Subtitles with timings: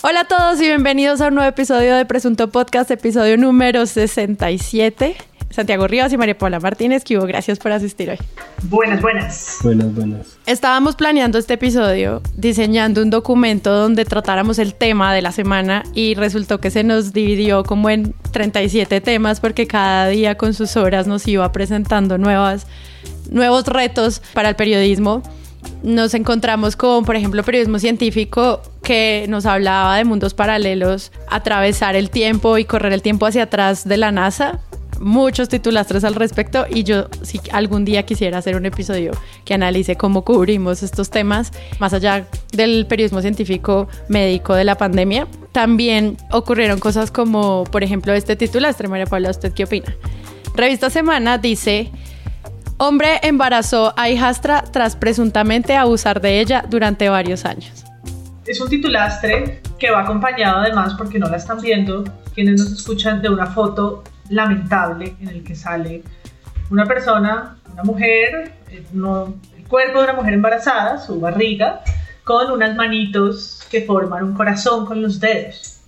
[0.00, 5.16] Hola a todos y bienvenidos a un nuevo episodio de Presunto Podcast, episodio número 67.
[5.50, 8.18] Santiago Rivas y María Paula Martínez, que hubo, gracias por asistir hoy.
[8.62, 9.56] Buenas, buenas.
[9.60, 10.38] Buenas, buenas.
[10.46, 16.14] Estábamos planeando este episodio, diseñando un documento donde tratáramos el tema de la semana y
[16.14, 21.08] resultó que se nos dividió como en 37 temas porque cada día con sus horas
[21.08, 22.68] nos iba presentando nuevas,
[23.30, 25.24] nuevos retos para el periodismo
[25.82, 32.08] nos encontramos con, por ejemplo, periodismo científico que nos hablaba de mundos paralelos, atravesar el
[32.08, 34.60] tiempo y correr el tiempo hacia atrás de la NASA.
[34.98, 39.12] Muchos titulastres al respecto y yo si algún día quisiera hacer un episodio
[39.44, 45.26] que analice cómo cubrimos estos temas más allá del periodismo científico médico de la pandemia.
[45.52, 49.94] También ocurrieron cosas como, por ejemplo, este titulastre, María Paula, ¿usted qué opina?
[50.54, 51.90] Revista Semana dice
[52.78, 57.87] Hombre embarazó a hijastra tras presuntamente abusar de ella durante varios años.
[58.48, 62.04] Es un titulastre que va acompañado además, porque no la están viendo,
[62.34, 66.02] quienes nos escuchan, de una foto lamentable en el que sale
[66.70, 71.82] una persona, una mujer, eh, el cuerpo de una mujer embarazada, su barriga,
[72.24, 75.80] con unas manitos que forman un corazón con los dedos.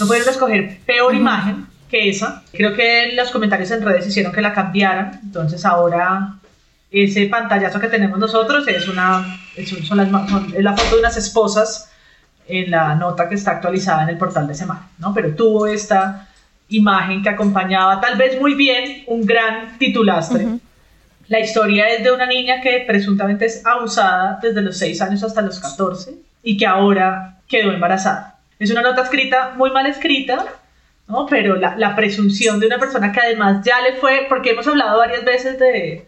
[0.00, 2.42] No pueden escoger peor imagen esa.
[2.52, 6.36] Creo que los comentarios en redes hicieron que la cambiaran, entonces ahora
[7.02, 10.08] ese pantallazo que tenemos nosotros es, una, es, son las,
[10.54, 11.90] es la foto de unas esposas
[12.46, 15.12] en la nota que está actualizada en el portal de semana, ¿no?
[15.12, 16.28] Pero tuvo esta
[16.68, 20.46] imagen que acompañaba tal vez muy bien un gran titulastre.
[21.28, 25.40] La historia es de una niña que presuntamente es abusada desde los 6 años hasta
[25.42, 28.38] los 14 y que ahora quedó embarazada.
[28.58, 30.44] Es una nota escrita, muy mal escrita,
[31.08, 31.26] ¿no?
[31.26, 34.98] Pero la, la, presunción de una persona que además ya le fue, porque hemos hablado
[34.98, 36.06] varias veces de,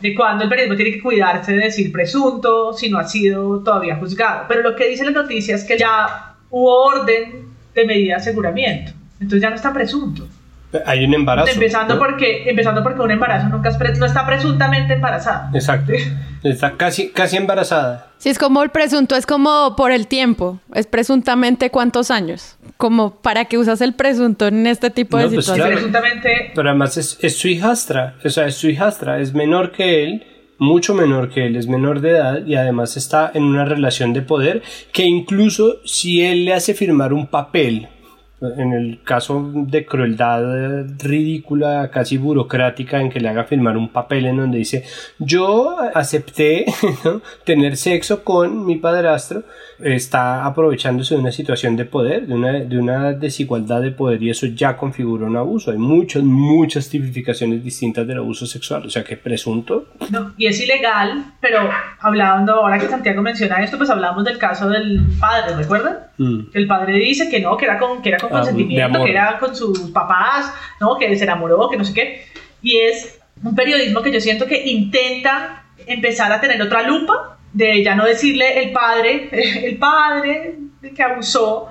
[0.00, 3.96] de cuando el periodismo tiene que cuidarse de decir presunto, si no ha sido todavía
[3.96, 4.44] juzgado.
[4.48, 8.92] Pero lo que dice la noticia es que ya hubo orden de medida de aseguramiento,
[9.14, 10.26] entonces ya no está presunto.
[10.84, 11.50] Hay un embarazo.
[11.50, 15.50] Empezando, porque, empezando porque un embarazo nunca no está presuntamente embarazada.
[15.54, 15.92] Exacto.
[16.42, 18.08] Está casi, casi embarazada.
[18.18, 20.60] Sí, es como el presunto, es como por el tiempo.
[20.74, 22.56] Es presuntamente cuántos años.
[22.76, 25.76] Como para que usas el presunto en este tipo de pues situaciones.
[25.76, 26.52] presuntamente...
[26.54, 28.16] Pero además es, es su hijastra.
[28.24, 29.20] O sea, es su hijastra.
[29.20, 30.26] Es menor que él
[30.58, 34.22] mucho menor que él, es menor de edad y además está en una relación de
[34.22, 34.62] poder
[34.92, 37.88] que incluso si él le hace firmar un papel
[38.40, 44.26] en el caso de crueldad ridícula, casi burocrática, en que le haga firmar un papel
[44.26, 44.84] en donde dice
[45.18, 46.66] yo acepté
[47.44, 49.42] tener sexo con mi padrastro,
[49.80, 54.30] está aprovechándose de una situación de poder, de una, de una desigualdad de poder y
[54.30, 55.70] eso ya configura un abuso.
[55.70, 59.86] Hay muchas, muchas tipificaciones distintas del abuso sexual, o sea que presunto.
[60.10, 61.68] No, y es ilegal, pero
[62.00, 65.98] hablando, ahora que Santiago menciona esto, pues hablamos del caso del padre, ¿recuerdan?
[66.18, 66.40] Mm.
[66.52, 69.38] El padre dice que no, que era con, que era con Ah, consentimiento, que era
[69.38, 70.96] con sus papás, ¿no?
[70.96, 72.24] que se enamoró, que no sé qué.
[72.62, 77.82] Y es un periodismo que yo siento que intenta empezar a tener otra lupa, de
[77.82, 79.28] ya no decirle el padre,
[79.66, 80.56] el padre
[80.94, 81.70] que abusó,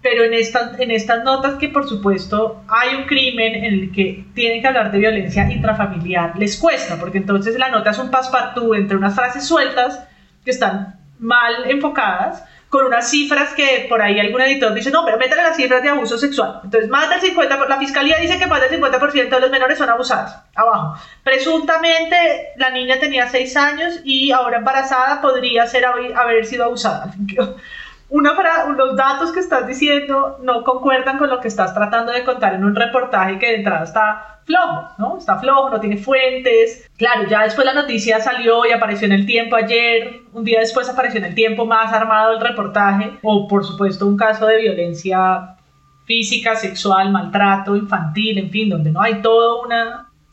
[0.00, 4.24] pero en estas, en estas notas que por supuesto hay un crimen en el que
[4.34, 8.74] tienen que hablar de violencia intrafamiliar, les cuesta, porque entonces la nota es un paspartú
[8.74, 10.02] entre unas frases sueltas
[10.44, 15.18] que están mal enfocadas con unas cifras que por ahí algún editor dice, no, pero
[15.18, 16.58] métale las cifras de abuso sexual.
[16.64, 19.90] Entonces, más del 50%, la fiscalía dice que más del 50% de los menores son
[19.90, 20.32] abusados.
[20.54, 20.96] Abajo.
[21.22, 22.16] Presuntamente,
[22.56, 27.12] la niña tenía 6 años y ahora embarazada podría ser, haber sido abusada.
[28.12, 28.34] Una
[28.76, 32.62] los datos que estás diciendo no concuerdan con lo que estás tratando de contar en
[32.62, 35.16] un reportaje que de entrada está flojo, ¿no?
[35.16, 36.90] Está flojo, no tiene fuentes.
[36.98, 40.90] Claro, ya después la noticia salió y apareció en el tiempo ayer, un día después
[40.90, 45.56] apareció en el tiempo más armado el reportaje, o por supuesto un caso de violencia
[46.04, 49.66] física, sexual, maltrato infantil, en fin, donde no hay todo,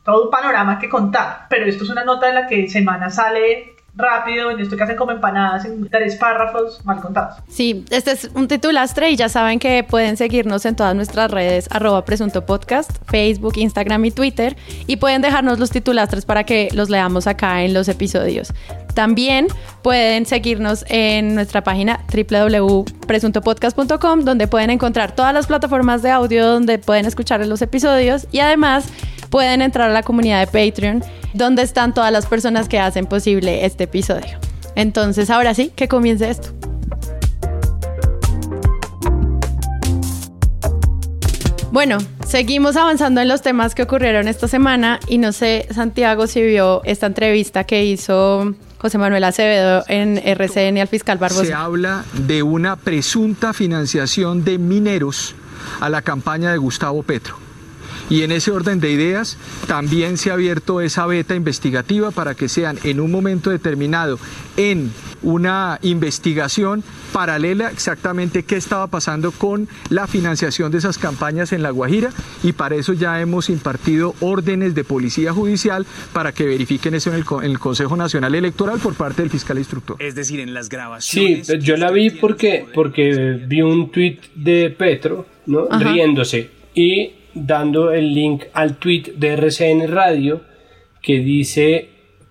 [0.04, 1.46] todo un panorama que contar.
[1.48, 4.96] Pero esto es una nota de la que semana sale rápido, en esto que hacen
[4.96, 7.36] como empanadas en tres párrafos mal contados.
[7.48, 11.68] Sí, este es un titulastre y ya saben que pueden seguirnos en todas nuestras redes
[11.70, 14.56] arroba presunto podcast, Facebook, Instagram y Twitter
[14.86, 18.52] y pueden dejarnos los titulastres para que los leamos acá en los episodios.
[18.94, 19.48] También
[19.82, 26.78] pueden seguirnos en nuestra página www.presuntopodcast.com donde pueden encontrar todas las plataformas de audio donde
[26.78, 28.92] pueden escuchar los episodios y además
[29.30, 33.64] pueden entrar a la comunidad de Patreon donde están todas las personas que hacen posible
[33.64, 34.38] este episodio.
[34.74, 36.50] Entonces, ahora sí, que comience esto.
[41.72, 46.42] Bueno, seguimos avanzando en los temas que ocurrieron esta semana y no sé, Santiago, si
[46.42, 51.44] vio esta entrevista que hizo José Manuel Acevedo en RCN al fiscal Barbosa.
[51.44, 55.36] Se habla de una presunta financiación de mineros
[55.80, 57.49] a la campaña de Gustavo Petro.
[58.10, 62.48] Y en ese orden de ideas también se ha abierto esa beta investigativa para que
[62.48, 64.18] sean en un momento determinado
[64.56, 64.90] en
[65.22, 71.70] una investigación paralela exactamente qué estaba pasando con la financiación de esas campañas en La
[71.70, 72.10] Guajira
[72.42, 77.16] y para eso ya hemos impartido órdenes de policía judicial para que verifiquen eso en
[77.42, 79.96] el, Consejo Nacional Electoral por parte del fiscal instructor.
[80.00, 81.46] Es decir, en las grabaciones.
[81.46, 85.68] Sí, yo la vi porque, porque vi un tuit de Petro, ¿no?
[85.68, 90.42] Riéndose y dando el link al tweet de RCN Radio
[91.02, 91.88] que dice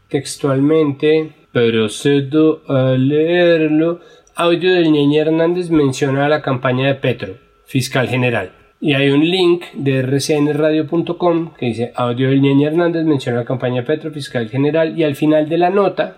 [0.10, 4.00] textualmente, procedo a leerlo,
[4.36, 7.36] audio del Ñeñe Hernández menciona la campaña de Petro,
[7.66, 8.52] fiscal general.
[8.82, 13.82] Y hay un link de rcnradio.com que dice audio del Ñeñe Hernández menciona la campaña
[13.82, 16.18] de Petro, fiscal general, y al final de la nota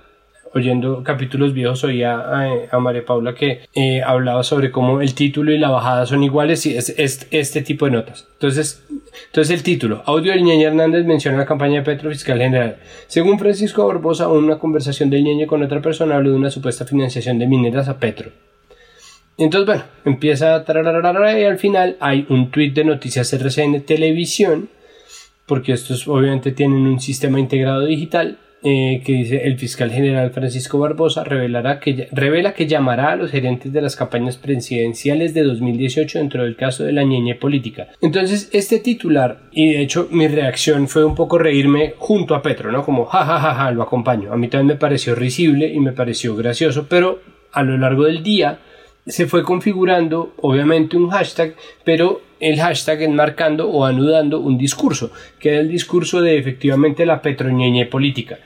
[0.53, 5.57] oyendo capítulos viejos oía a, María Paula que eh, hablaba sobre cómo el título y
[5.57, 8.27] la bajada son iguales y es, este tipo de notas.
[8.33, 8.83] Entonces,
[9.27, 12.77] entonces el título, audio del Ñeñe Hernández menciona la campaña de Petro Fiscal General.
[13.07, 17.39] Según Francisco Barbosa, una conversación del Ñeñe con otra persona habló de una supuesta financiación
[17.39, 18.31] de mineras a Petro.
[19.38, 24.69] Entonces, bueno, empieza a y al final hay un tweet de Noticias RCN Televisión,
[25.45, 30.77] porque estos obviamente tienen un sistema integrado digital, eh, que dice el fiscal general Francisco
[30.77, 36.19] Barbosa revelará que, revela que llamará a los gerentes de las campañas presidenciales de 2018
[36.19, 37.87] dentro del caso de la ñeñe política.
[38.01, 42.71] Entonces, este titular, y de hecho mi reacción fue un poco reírme junto a Petro,
[42.71, 42.85] ¿no?
[42.85, 44.31] Como jajajaja, ja, ja, lo acompaño.
[44.31, 47.19] A mí también me pareció risible y me pareció gracioso, pero
[47.51, 48.59] a lo largo del día
[49.07, 55.49] se fue configurando obviamente un hashtag, pero el hashtag enmarcando o anudando un discurso, que
[55.49, 58.37] era el discurso de efectivamente la petroñeñe política.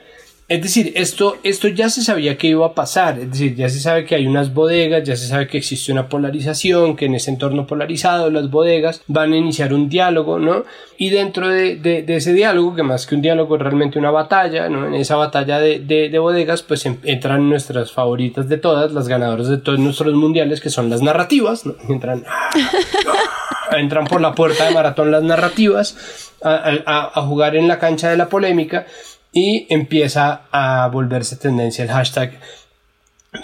[0.48, 3.80] Es decir, esto, esto ya se sabía que iba a pasar, es decir, ya se
[3.80, 7.32] sabe que hay unas bodegas, ya se sabe que existe una polarización, que en ese
[7.32, 10.62] entorno polarizado las bodegas van a iniciar un diálogo, ¿no?
[10.98, 14.86] Y dentro de, ese diálogo, que más que un diálogo es realmente una batalla, ¿no?
[14.86, 19.80] En esa batalla de, bodegas, pues entran nuestras favoritas de todas, las ganadoras de todos
[19.80, 21.74] nuestros mundiales, que son las narrativas, ¿no?
[21.88, 22.24] Entran,
[23.76, 25.96] entran por la puerta de maratón las narrativas
[26.40, 28.86] a jugar en la cancha de la polémica
[29.36, 32.40] y empieza a volverse tendencia el hashtag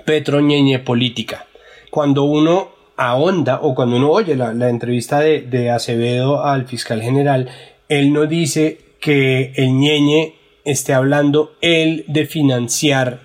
[0.07, 1.45] Petroñeñe política.
[1.91, 7.51] Cuando uno ahonda o cuando uno oye la, entrevista de, Acevedo al fiscal general,
[7.91, 10.35] él no dice que el ñeñe
[10.65, 13.21] esté hablando él de financiar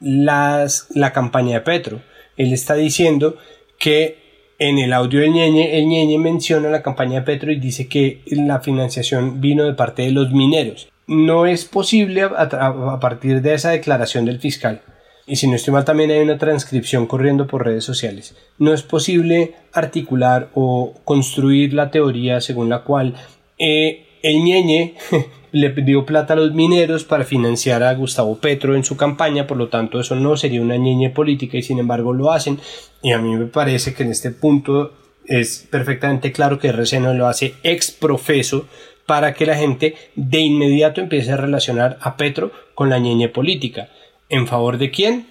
[0.00, 2.00] las, la campaña de Petro.
[2.38, 3.36] Él está diciendo
[3.78, 7.86] que en el audio del ñeñe, el ñeñe menciona la campaña de Petro y dice
[7.86, 13.54] que la financiación vino de parte de los mineros no es posible a, partir de
[13.54, 14.82] esa declaración del fiscal,
[15.26, 18.82] y si no estoy mal también hay una transcripción corriendo por redes sociales, no es
[18.82, 23.14] posible articular o construir la teoría según la cual
[23.58, 24.94] eh, el ñeñe
[25.52, 29.56] le dio plata a los mineros para financiar a Gustavo Petro en su campaña, por
[29.56, 32.58] lo tanto eso no sería una ñeñe política y sin embargo lo hacen.
[33.02, 34.92] Y a mí me parece que en este punto
[35.24, 38.66] es perfectamente claro que RC lo hace ex profeso
[39.08, 43.88] para que la gente de inmediato empiece a relacionar a Petro con la ñeñe política.
[44.28, 45.26] ¿En favor de quién?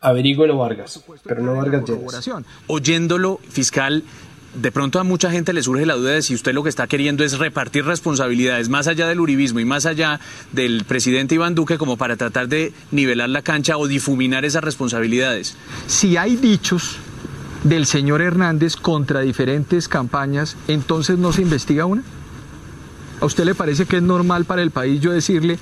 [0.00, 2.28] Averígüelo Vargas, pero no Vargas Lleras.
[2.66, 4.02] Oyéndolo, fiscal,
[4.60, 6.88] de pronto a mucha gente le surge la duda de si usted lo que está
[6.88, 10.18] queriendo es repartir responsabilidades más allá del uribismo y más allá
[10.50, 15.56] del presidente Iván Duque como para tratar de nivelar la cancha o difuminar esas responsabilidades.
[15.86, 16.96] Si hay dichos
[17.62, 22.02] del señor Hernández contra diferentes campañas, entonces no se investiga una.
[23.22, 25.56] ¿A usted le parece que es normal para el país yo decirle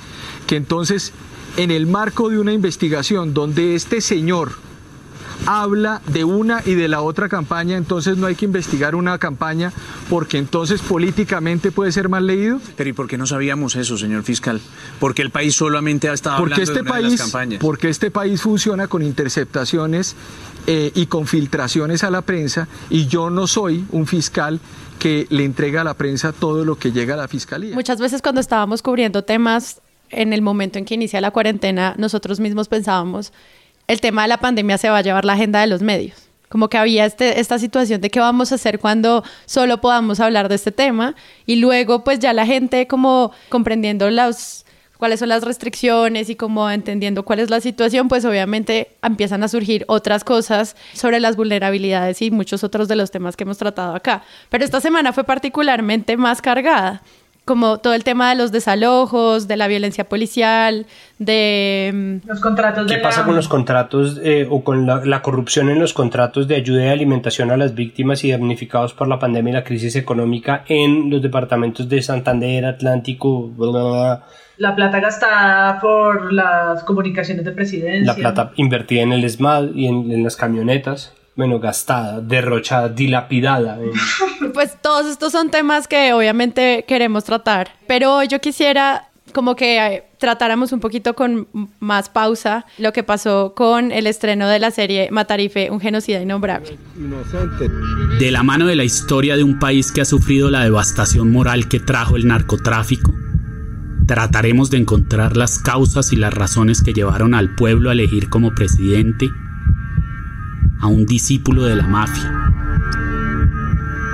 [0.47, 1.13] que entonces
[1.59, 4.53] en el marco de una investigación donde este señor
[5.45, 9.73] habla de una y de la otra campaña, entonces no hay que investigar una campaña
[10.09, 12.61] porque entonces políticamente puede ser mal leído.
[12.77, 14.59] Pero ¿y por qué no sabíamos eso, señor fiscal?
[14.99, 17.61] Porque el país solamente ha estado hablando este de una país, de las campañas.
[17.61, 20.17] Porque este país funciona con interceptaciones
[20.67, 24.61] eh, y con filtraciones a la prensa y yo no soy un fiscal
[25.01, 27.75] que le entrega a la prensa todo lo que llega a la fiscalía.
[27.75, 29.81] Muchas veces cuando estábamos cubriendo temas
[30.11, 33.33] en el momento en que inicia la cuarentena, nosotros mismos pensábamos,
[33.89, 36.29] el tema de la pandemia se va a llevar la agenda de los medios.
[36.49, 40.49] Como que había este, esta situación de qué vamos a hacer cuando solo podamos hablar
[40.49, 41.15] de este tema
[41.47, 44.65] y luego pues ya la gente como comprendiendo los
[45.01, 49.49] cuáles son las restricciones y como entendiendo cuál es la situación, pues obviamente empiezan a
[49.49, 53.97] surgir otras cosas sobre las vulnerabilidades y muchos otros de los temas que hemos tratado
[53.97, 54.23] acá.
[54.49, 57.03] Pero esta semana fue particularmente más cargada
[57.51, 60.87] como todo el tema de los desalojos, de la violencia policial,
[61.19, 62.21] de...
[62.23, 65.93] Mm, los contratos ¿Qué pasa con los contratos eh, o con la, corrupción en los
[65.93, 69.65] contratos de ayuda y alimentación a las víctimas y damnificados por la pandemia y la
[69.65, 73.51] crisis económica en los departamentos de Santander, Atlántico,
[74.61, 78.05] La plata gastada por las comunicaciones de presidencia.
[78.05, 83.79] La plata invertida en el ESMAD y en las camionetas bueno, gastada, derrochada, dilapidada.
[84.53, 90.05] Pues todos estos son temas que obviamente queremos tratar, pero yo quisiera como que eh,
[90.19, 91.47] tratáramos un poquito con
[91.79, 96.77] más pausa lo que pasó con el estreno de la serie Matarife, un genocida innombrable.
[98.19, 101.69] De la mano de la historia de un país que ha sufrido la devastación moral
[101.69, 103.13] que trajo el narcotráfico,
[104.11, 108.53] trataremos de encontrar las causas y las razones que llevaron al pueblo a elegir como
[108.57, 109.31] presidente
[110.81, 112.33] a un discípulo de la mafia,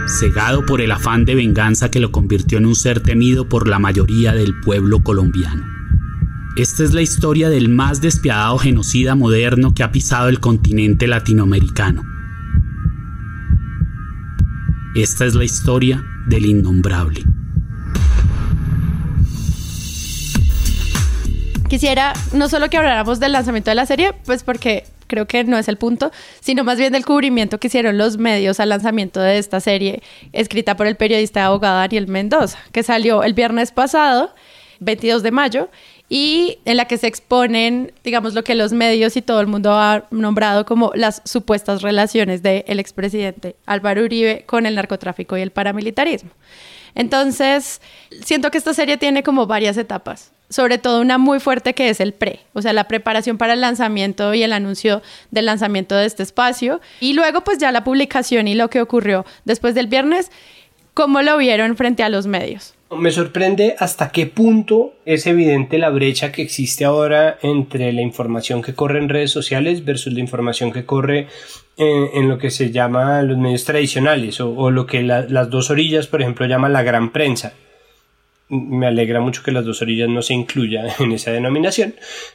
[0.07, 3.79] cegado por el afán de venganza que lo convirtió en un ser temido por la
[3.79, 5.65] mayoría del pueblo colombiano.
[6.57, 12.03] Esta es la historia del más despiadado genocida moderno que ha pisado el continente latinoamericano.
[14.95, 17.25] Esta es la historia del innombrable.
[21.69, 25.59] Quisiera no solo que habláramos del lanzamiento de la serie, pues porque creo que no
[25.59, 29.39] es el punto, sino más bien del cubrimiento que hicieron los medios al lanzamiento de
[29.39, 30.01] esta serie,
[30.33, 34.33] escrita por el periodista y abogado Ariel Mendoza, que salió el viernes pasado,
[34.79, 35.69] 22 de mayo,
[36.09, 39.73] y en la que se exponen, digamos, lo que los medios y todo el mundo
[39.73, 45.51] ha nombrado como las supuestas relaciones del expresidente Álvaro Uribe con el narcotráfico y el
[45.51, 46.31] paramilitarismo.
[46.95, 47.81] Entonces,
[48.25, 52.00] siento que esta serie tiene como varias etapas sobre todo una muy fuerte que es
[52.00, 56.07] el pre, o sea, la preparación para el lanzamiento y el anuncio del lanzamiento de
[56.07, 56.81] este espacio.
[57.00, 60.31] Y luego pues ya la publicación y lo que ocurrió después del viernes,
[60.95, 62.75] ¿cómo lo vieron frente a los medios?
[62.97, 68.62] Me sorprende hasta qué punto es evidente la brecha que existe ahora entre la información
[68.62, 71.26] que corre en redes sociales versus la información que corre
[71.76, 76.23] en, lo que se llama los medios tradicionales o, lo que las dos orillas, por
[76.23, 77.55] ejemplo, llaman la gran prensa
[78.49, 81.95] me alegra mucho que las dos orillas no se incluyan en esa denominación.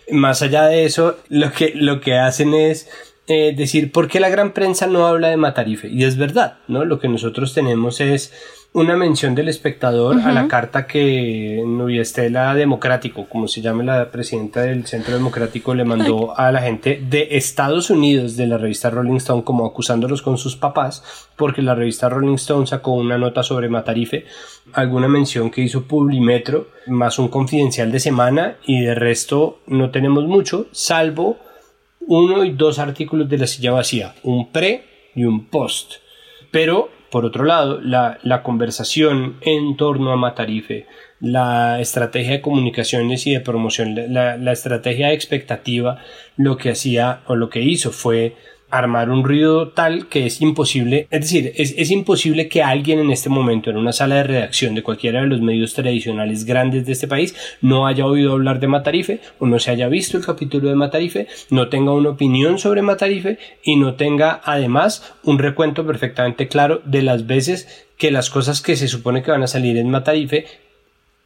[0.09, 2.89] Más allá de eso, lo que, lo que hacen es
[3.27, 5.87] eh, decir por qué la gran prensa no habla de Matarife.
[5.87, 6.85] Y es verdad, ¿no?
[6.85, 8.33] Lo que nosotros tenemos es
[8.73, 14.09] una mención del espectador a la carta que Nubia Estela Democrático, como se llama la
[14.11, 18.89] presidenta del Centro Democrático, le mandó a la gente de Estados Unidos de la revista
[18.89, 23.43] Rolling Stone como acusándolos con sus papás, porque la revista Rolling Stone sacó una nota
[23.43, 24.25] sobre Matarife,
[24.71, 30.23] alguna mención que hizo Publimetro, más un confidencial de semana y de resto no tenemos
[30.25, 31.37] mucho, salvo
[32.07, 35.95] uno y dos artículos de la silla vacía, un pre y un post.
[36.51, 40.87] Pero por otro lado, la, conversación en torno a Matarife,
[41.19, 45.97] la estrategia de comunicaciones y de promoción, la, la estrategia de expectativa,
[46.37, 48.35] lo que hacía o lo que hizo fue
[48.71, 53.29] armar un ruido tal que es imposible, es decir, es, imposible que alguien en este
[53.29, 57.07] momento en una sala de redacción de cualquiera de los medios tradicionales grandes de este
[57.07, 60.75] país no haya oído hablar de Matarife o no se haya visto el capítulo de
[60.75, 66.81] Matarife, no tenga una opinión sobre Matarife y no tenga además un recuento perfectamente claro
[66.85, 70.45] de las veces que las cosas que se supone que van a salir en Matarife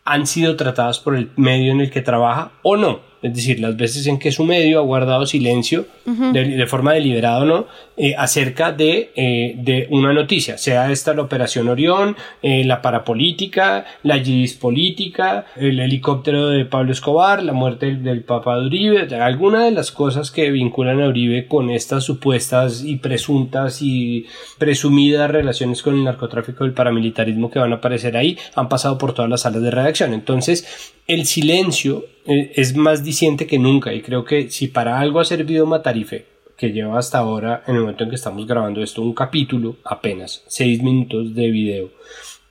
[0.04, 3.75] han sido tratadas por el medio en el que trabaja o no es decir, las
[3.75, 7.65] veces en que su medio ha guardado silencio de, forma deliberada o no,
[7.98, 13.86] eh, acerca de, eh, de, una noticia, sea esta la operación Orión, eh, la parapolítica,
[14.03, 19.15] la GIS política, el helicóptero de Pablo Escobar, la muerte del, del Papa de Uribe,
[19.15, 24.27] alguna de las cosas que vinculan a Uribe con estas supuestas y presuntas y
[24.60, 29.00] presumidas relaciones con el narcotráfico y el paramilitarismo que van a aparecer ahí, han pasado
[29.00, 30.13] por todas las salas de redacción.
[30.13, 35.20] Entonces, el silencio eh, es más diciente que nunca y creo que si para algo
[35.20, 36.26] ha servido Matarife,
[36.58, 40.44] que lleva hasta ahora, en el momento en que estamos grabando esto, un capítulo apenas,
[40.48, 41.92] seis minutos de video,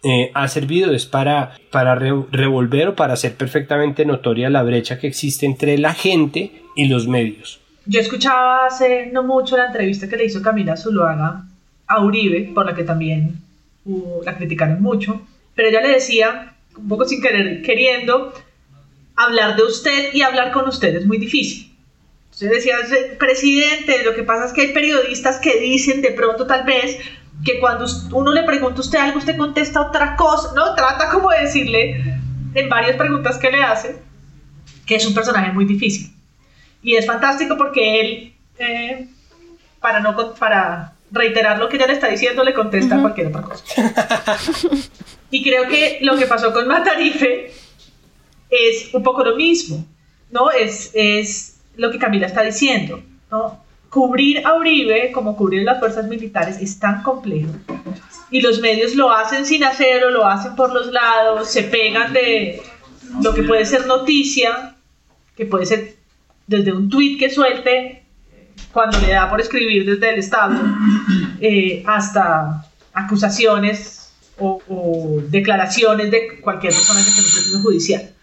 [0.03, 5.07] eh, ha servido es para, para revolver o para hacer perfectamente notoria la brecha que
[5.07, 7.61] existe entre la gente y los medios.
[7.87, 11.47] Yo escuchaba hace no mucho la entrevista que le hizo Camila Zuluaga
[11.87, 13.41] a Uribe, por la que también
[13.87, 15.23] uh, la criticaron mucho,
[15.55, 18.33] pero ella le decía un poco sin querer, queriendo,
[19.17, 21.73] hablar de usted y hablar con usted es muy difícil.
[22.31, 22.77] Usted decía,
[23.19, 26.99] presidente, lo que pasa es que hay periodistas que dicen de pronto tal vez
[27.45, 30.75] que cuando uno le pregunta a usted algo, usted contesta otra cosa, ¿no?
[30.75, 32.19] Trata como de decirle
[32.55, 33.97] en varias preguntas que le hace
[34.87, 36.13] que es un personaje muy difícil.
[36.83, 39.07] Y es fantástico porque él, eh,
[39.81, 43.65] para, no, para reiterar lo que ella le está diciendo, le contesta cualquier otra cosa.
[45.31, 47.53] y creo que lo que pasó con Matarife
[48.55, 49.85] es un poco lo mismo,
[50.31, 50.51] ¿no?
[50.51, 53.63] Es, es lo que Camila está diciendo, ¿no?
[53.91, 57.53] Cubrir a Uribe como cubrir las fuerzas militares es tan complejo
[58.31, 62.61] y los medios lo hacen sin hacerlo, lo hacen por los lados, se pegan de
[63.23, 64.75] lo que puede ser noticia,
[65.37, 65.95] que puede ser
[66.47, 68.03] desde un tuit que suelte
[68.73, 70.61] cuando le da por escribir desde el Estado,
[71.41, 78.14] eh, hasta acusaciones o, declaraciones de cualquier persona que esté en un proceso judicial.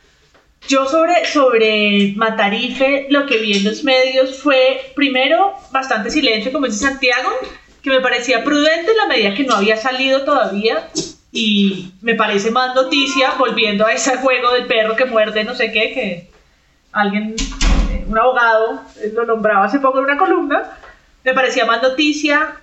[0.68, 6.68] Yo sobre, sobre Matarife lo que vi en los medios fue, primero, bastante silencio, como
[6.68, 7.30] dice Santiago,
[7.82, 10.88] que me parecía prudente en la medida que no había salido todavía
[11.32, 15.72] y me parece más noticia, volviendo a ese juego del perro que muerde no sé
[15.72, 16.30] qué, que
[16.92, 17.36] alguien,
[18.08, 18.82] un abogado,
[19.14, 20.78] lo nombraba hace poco en una columna,
[21.24, 22.56] me parecía más noticia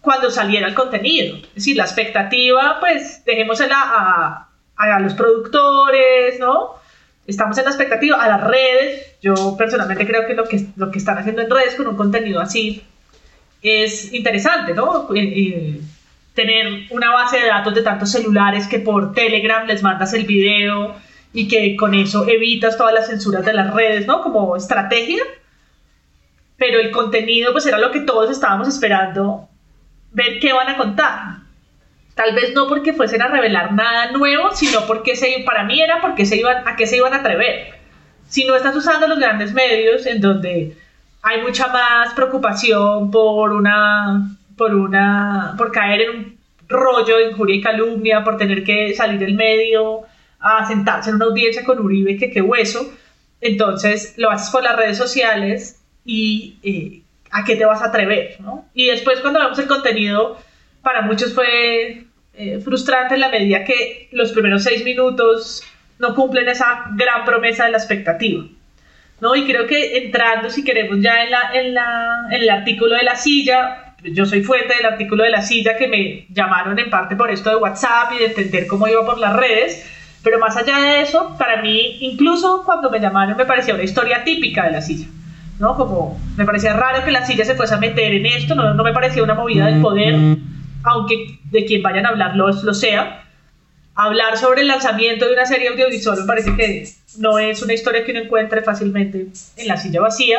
[0.00, 1.36] cuando saliera el contenido.
[1.38, 6.75] Es decir, la expectativa, pues dejémosela a, a los productores, ¿no?
[7.26, 9.16] Estamos en la expectativa, a las redes.
[9.20, 12.40] Yo personalmente creo que lo que, lo que están haciendo en redes con un contenido
[12.40, 12.84] así
[13.62, 15.08] es interesante, ¿no?
[15.14, 15.80] Eh, eh,
[16.34, 20.94] tener una base de datos de tantos celulares que por Telegram les mandas el video
[21.32, 24.22] y que con eso evitas todas las censuras de las redes, ¿no?
[24.22, 25.22] Como estrategia.
[26.56, 29.48] Pero el contenido, pues era lo que todos estábamos esperando
[30.12, 31.45] ver qué van a contar.
[32.16, 36.00] Tal vez no porque fuesen a revelar nada nuevo, sino porque se, para mí era
[36.00, 37.74] porque se iban, a qué se iban a atrever.
[38.26, 40.74] Si no estás usando los grandes medios en donde
[41.20, 47.56] hay mucha más preocupación por una, por una, por caer en un rollo de injuria
[47.56, 50.04] y calumnia, por tener que salir del medio
[50.40, 52.90] a sentarse en una audiencia con Uribe, que qué hueso.
[53.42, 58.40] Entonces lo haces por las redes sociales y eh, a qué te vas a atrever,
[58.40, 58.64] ¿no?
[58.72, 60.38] Y después cuando vemos el contenido,
[60.80, 62.05] para muchos fue
[62.36, 65.62] eh, frustrante en la medida que los primeros seis minutos
[65.98, 68.44] no cumplen esa gran promesa de la expectativa.
[69.20, 69.34] ¿no?
[69.34, 73.02] Y creo que entrando, si queremos, ya en, la, en, la, en el artículo de
[73.04, 77.16] la silla, yo soy fuente del artículo de la silla que me llamaron en parte
[77.16, 79.90] por esto de WhatsApp y de entender cómo iba por las redes,
[80.22, 84.24] pero más allá de eso, para mí, incluso cuando me llamaron, me parecía una historia
[84.24, 85.06] típica de la silla.
[85.58, 85.74] ¿no?
[85.74, 88.84] Como me parecía raro que la silla se fuese a meter en esto, no, no
[88.84, 90.14] me parecía una movida del poder,
[90.86, 93.24] aunque de quien vayan a hablar lo, lo sea.
[93.94, 98.04] Hablar sobre el lanzamiento de una serie audiovisual me parece que no es una historia
[98.04, 100.38] que uno encuentre fácilmente en la silla vacía.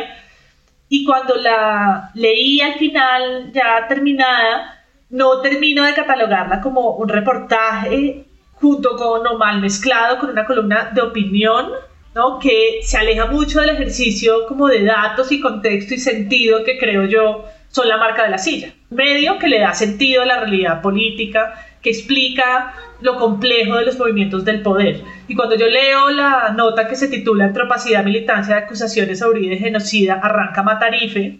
[0.89, 8.25] Y cuando la leí al final, ya terminada, no termino de catalogarla como un reportaje
[8.53, 11.71] junto con o mal mezclado con una columna de opinión,
[12.15, 12.39] ¿no?
[12.39, 17.05] que se aleja mucho del ejercicio como de datos y contexto y sentido que creo
[17.05, 18.73] yo son la marca de la silla.
[18.89, 23.97] Medio que le da sentido a la realidad política, que explica lo complejo de los
[23.97, 25.02] movimientos del poder.
[25.28, 30.19] Y cuando yo leo la nota que se titula Antropacidad, militancia de acusaciones a genocida,
[30.21, 31.39] arranca Matarife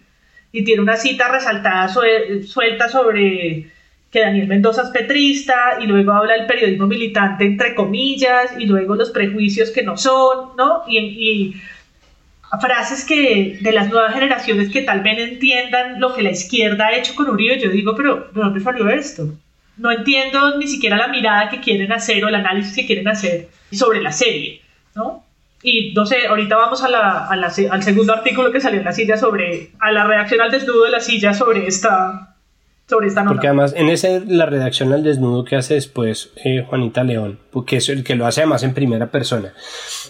[0.52, 3.72] y tiene una cita resaltada suelta sobre
[4.12, 8.96] que Daniel Mendoza es petrista y luego habla del periodismo militante entre comillas y luego
[8.96, 10.84] los prejuicios que no son, ¿no?
[10.88, 11.56] Y
[12.62, 16.96] frases que de las nuevas generaciones que tal vez entiendan lo que la izquierda ha
[16.96, 19.34] hecho con Uribe, yo digo, pero ¿de dónde salió esto?
[19.78, 23.48] no entiendo ni siquiera la mirada que quieren hacer o el análisis que quieren hacer
[23.72, 24.62] sobre la serie,
[24.96, 25.24] ¿no?
[25.64, 29.18] Y no sé, ahorita vamos a la, al segundo artículo que salió en la silla
[29.18, 32.36] sobre, a la reacción al desnudo de la silla sobre esta,
[32.88, 33.34] sobre esta nota.
[33.34, 37.78] Porque además en ese, la redacción al desnudo que hace después eh, Juanita León, porque
[37.78, 39.54] es el que lo hace además en primera persona,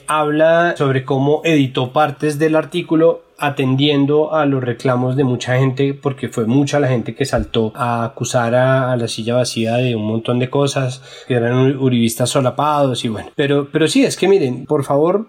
[0.07, 6.29] habla sobre cómo editó partes del artículo atendiendo a los reclamos de mucha gente, porque
[6.29, 10.39] fue mucha la gente que saltó a acusar a, la silla vacía de un montón
[10.39, 13.29] de cosas, que eran uribistas solapados y bueno.
[13.35, 15.27] Pero, pero sí, es que miren, por favor,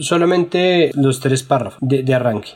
[0.00, 2.52] solamente los tres párrafos de, de arranque.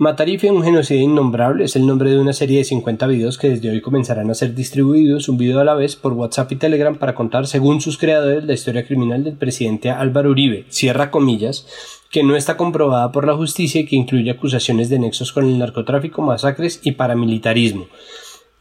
[0.00, 3.68] Matarife, un genocidio innombrable, es el nombre de una serie de 50 videos que desde
[3.68, 7.14] hoy comenzarán a ser distribuidos un video a la vez por WhatsApp y Telegram para
[7.14, 11.66] contar, según sus creadores, la historia criminal del presidente Álvaro Uribe, cierra comillas,
[12.10, 15.58] que no está comprobada por la justicia y que incluye acusaciones de nexos con el
[15.58, 17.86] narcotráfico, masacres y paramilitarismo.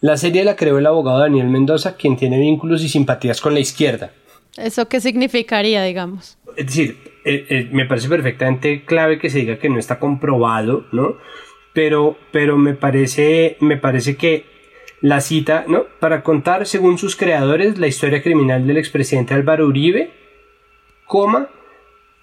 [0.02, 3.62] La serie la creó el abogado Daniel Mendoza, quien tiene vínculos y simpatías con la
[3.62, 4.12] izquierda.
[4.58, 6.38] ¿Eso qué significaría, digamos?
[6.60, 10.88] Es decir, eh, eh, me parece perfectamente clave que se diga que no está comprobado,
[10.92, 11.16] ¿no?
[11.72, 14.44] Pero, pero me, parece, me parece que
[15.00, 15.86] la cita, ¿no?
[16.02, 20.12] Para contar, según sus creadores, la historia criminal del expresidente Álvaro Uribe,
[21.06, 21.48] coma,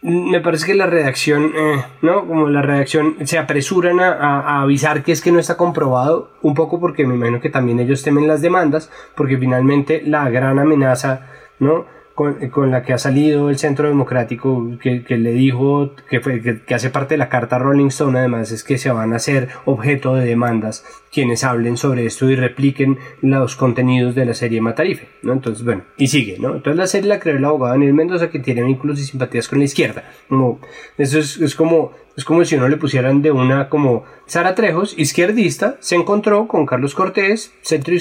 [0.02, 2.26] me parece que la redacción, eh, ¿no?
[2.26, 6.78] Como la redacción se apresuran a, avisar que es que no está comprobado, un poco
[6.78, 11.26] porque me imagino que también ellos temen las demandas, porque finalmente la gran amenaza,
[11.58, 11.95] ¿no?
[12.16, 16.88] Con, la que ha salido el Centro Democrático, que, le dijo que, fue, que, hace
[16.88, 20.24] parte de la carta Rolling Stone, además, es que se van a hacer objeto de
[20.24, 25.34] demandas quienes hablen sobre esto y repliquen los contenidos de la serie Matarife, ¿no?
[25.34, 26.56] Entonces, bueno, y sigue, ¿no?
[26.56, 29.58] Entonces la serie la creó el abogado Daniel Mendoza, que tiene vínculos y simpatías con
[29.58, 30.04] la izquierda.
[30.26, 30.58] Como,
[30.96, 34.94] eso es, es como es como si uno le pusieran de una como Sara Trejos,
[34.96, 37.94] izquierdista, se encontró con Carlos Cortés, centro,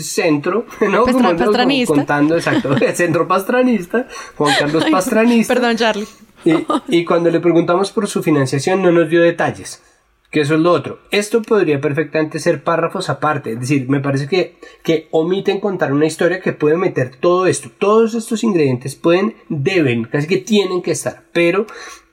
[0.00, 1.04] centro ¿no?
[1.04, 1.94] como, pastranista.
[1.94, 5.54] contando, exacto, centro pastranista, Juan Carlos Pastranista.
[5.54, 6.06] Perdón, Charlie.
[6.88, 9.82] Y, cuando le preguntamos por su financiación no nos dio detalles.
[10.30, 11.00] Que eso es lo otro.
[11.10, 13.52] Esto podría perfectamente ser párrafos aparte.
[13.52, 17.70] Es decir, me parece que, que omiten contar una historia que puede meter todo esto.
[17.76, 21.24] Todos estos ingredientes pueden, deben, casi que tienen que estar.
[21.32, 21.66] Pero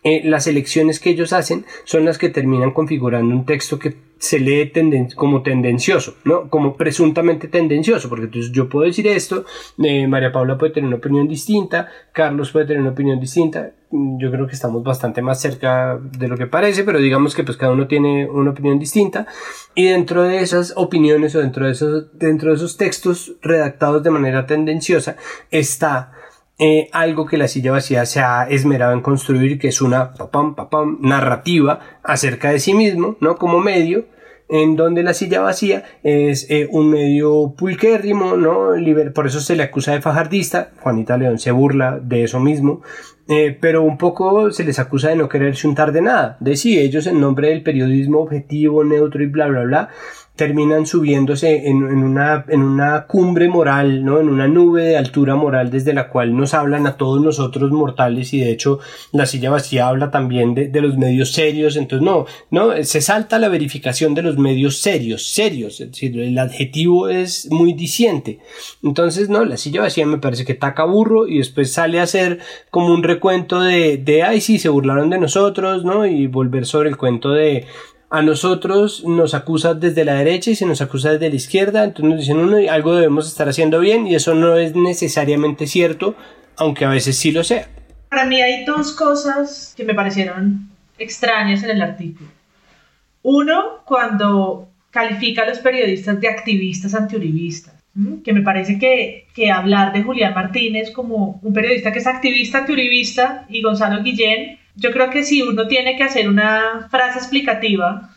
[0.04, 4.40] eh, las elecciones que ellos hacen son las que terminan configurando un texto que se
[4.40, 4.72] lee
[5.16, 6.50] como tendencioso, ¿no?
[6.50, 9.44] Como presuntamente tendencioso, porque entonces yo puedo decir esto,
[9.84, 14.32] eh, María Paula puede tener una opinión distinta, Carlos puede tener una opinión distinta, yo
[14.32, 17.74] creo que estamos bastante más cerca de lo que parece, pero digamos que pues cada
[17.74, 19.28] uno tiene una opinión distinta
[19.76, 24.10] y dentro de esas opiniones o dentro de esos, dentro de esos textos redactados de
[24.10, 25.18] manera tendenciosa
[25.52, 26.14] está
[26.60, 31.00] eh, algo que la silla vacía se ha esmerado en construir, que es una papam,
[31.02, 33.38] narrativa acerca de sí mismo, ¿no?
[33.38, 34.06] Como medio,
[34.50, 38.72] en donde la silla vacía es eh, un medio pulquérrimo, ¿no?
[39.16, 42.84] Por eso se le acusa de fajardista, Juanita León se burla de eso mismo,
[43.28, 46.78] eh, pero un poco se les acusa de no quererse untar de nada, de sí,
[46.78, 49.90] ellos en nombre del periodismo objetivo, neutro y bla, bla, bla,
[50.36, 54.20] terminan subiéndose en, una, en una cumbre moral, ¿no?
[54.20, 58.34] En una nube de altura moral desde la cual nos hablan a todos nosotros mortales
[58.34, 58.80] y de hecho
[59.12, 63.48] la silla vacía habla también de, los medios serios, entonces no, no, se salta la
[63.48, 68.40] verificación de los medios serios, serios, es decir, el adjetivo es muy diciente.
[68.82, 72.40] Entonces, no, la silla vacía me parece que taca burro y después sale a hacer
[72.70, 76.06] como un recuento de, de ay, sí, se burlaron de nosotros, ¿no?
[76.06, 77.66] Y volver sobre el cuento de,
[78.14, 82.12] a nosotros nos acusa desde la derecha y se nos acusa desde la izquierda, entonces
[82.12, 86.16] nos dicen uno, algo debemos estar haciendo bien y eso no es necesariamente cierto,
[86.56, 87.68] aunque a veces sí lo sea.
[88.10, 92.30] Para mí hay dos cosas que me parecieron extrañas en el artículo.
[93.24, 97.74] Uno, cuando califica a los periodistas de activistas antiuribistas,
[98.24, 102.60] que me parece que, que hablar de Julián Martínez como un periodista que es activista
[102.60, 108.10] antiuribista y Gonzalo Guillén yo creo que si uno tiene que hacer una frase explicativa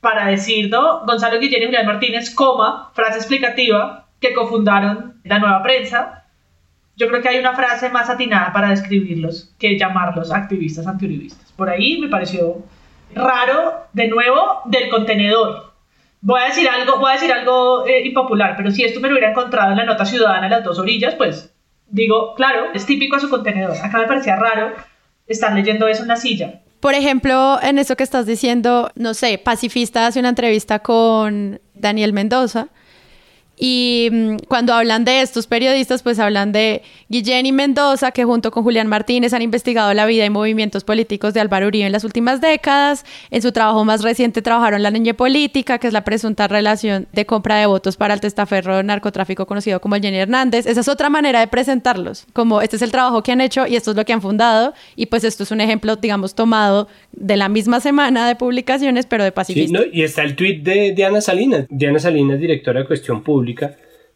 [0.00, 1.04] para decir, ¿no?
[1.06, 6.24] Gonzalo Guillén y Julián Martínez, coma, frase explicativa, que cofundaron la nueva prensa,
[6.96, 11.52] yo creo que hay una frase más atinada para describirlos que llamarlos activistas antiuribistas.
[11.52, 12.62] Por ahí me pareció
[13.14, 15.72] raro, de nuevo, del contenedor.
[16.20, 19.14] Voy a decir algo, voy a decir algo eh, impopular, pero si esto me lo
[19.14, 21.54] hubiera encontrado en la nota ciudadana en las dos orillas, pues
[21.88, 23.76] digo, claro, es típico a su contenedor.
[23.82, 24.72] Acá me parecía raro
[25.26, 26.60] están leyendo eso en la silla.
[26.80, 32.12] Por ejemplo, en eso que estás diciendo, no sé, Pacifista hace una entrevista con Daniel
[32.12, 32.68] Mendoza
[33.56, 38.50] y mm, cuando hablan de estos periodistas, pues hablan de Guillén y Mendoza, que junto
[38.50, 42.04] con Julián Martínez han investigado la vida y movimientos políticos de Álvaro Uribe en las
[42.04, 43.04] últimas décadas.
[43.30, 47.26] En su trabajo más reciente trabajaron la niña política, que es la presunta relación de
[47.26, 50.66] compra de votos para el testaferro narcotráfico conocido como el Jenny Hernández.
[50.66, 53.76] Esa es otra manera de presentarlos, como este es el trabajo que han hecho y
[53.76, 54.74] esto es lo que han fundado.
[54.96, 59.22] Y pues esto es un ejemplo, digamos, tomado de la misma semana de publicaciones, pero
[59.22, 59.84] de pacifistas.
[59.92, 61.66] y está el tuit de Diana Salinas.
[61.70, 63.44] Diana Salinas, directora de Cuestión Pública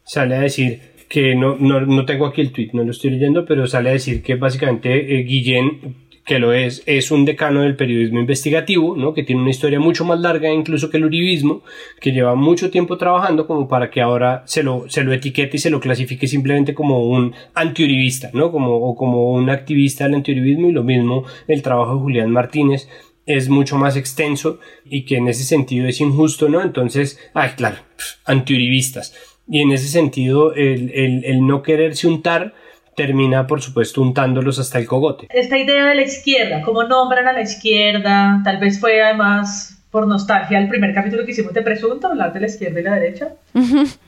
[0.04, 3.66] sale a decir que no, no, tengo aquí el tweet, no lo estoy leyendo, pero
[3.66, 8.20] sale a decir que básicamente eh, Guillén, que lo es, es un decano del periodismo
[8.20, 9.14] investigativo, ¿no?
[9.14, 11.62] que tiene una historia mucho más larga incluso que el uribismo,
[12.00, 15.60] que lleva mucho tiempo trabajando como para que ahora se lo, se lo etiquete y
[15.60, 18.52] se lo clasifique simplemente como un antiuribista, ¿no?
[18.52, 22.88] como, o como un activista del antiuribismo y lo mismo el trabajo de Julián Martínez
[23.28, 26.62] es mucho más extenso y que en ese sentido es injusto, ¿no?
[26.62, 27.76] Entonces, ay, claro,
[28.24, 29.14] antiuribistas.
[29.46, 32.54] Y en ese sentido, el, el, el no quererse untar
[32.96, 35.28] termina, por supuesto, untándolos hasta el cogote.
[35.30, 40.06] Esta idea de la izquierda, cómo nombran a la izquierda, tal vez fue además por
[40.06, 43.28] nostalgia el primer capítulo que hicimos de Presunto, hablar de la izquierda y la derecha,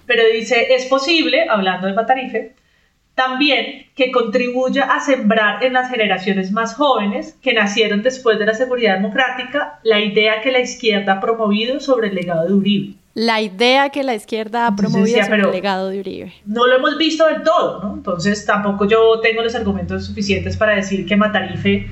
[0.07, 2.53] pero dice, es posible, hablando de Matarife,
[3.21, 8.55] también que contribuya a sembrar en las generaciones más jóvenes que nacieron después de la
[8.55, 12.95] seguridad democrática la idea que la izquierda ha promovido sobre el legado de Uribe.
[13.13, 16.33] La idea que la izquierda ha promovido sobre el legado de Uribe.
[16.47, 17.95] No lo hemos visto del todo, ¿no?
[17.97, 21.91] Entonces tampoco yo tengo los argumentos suficientes para decir que Matarife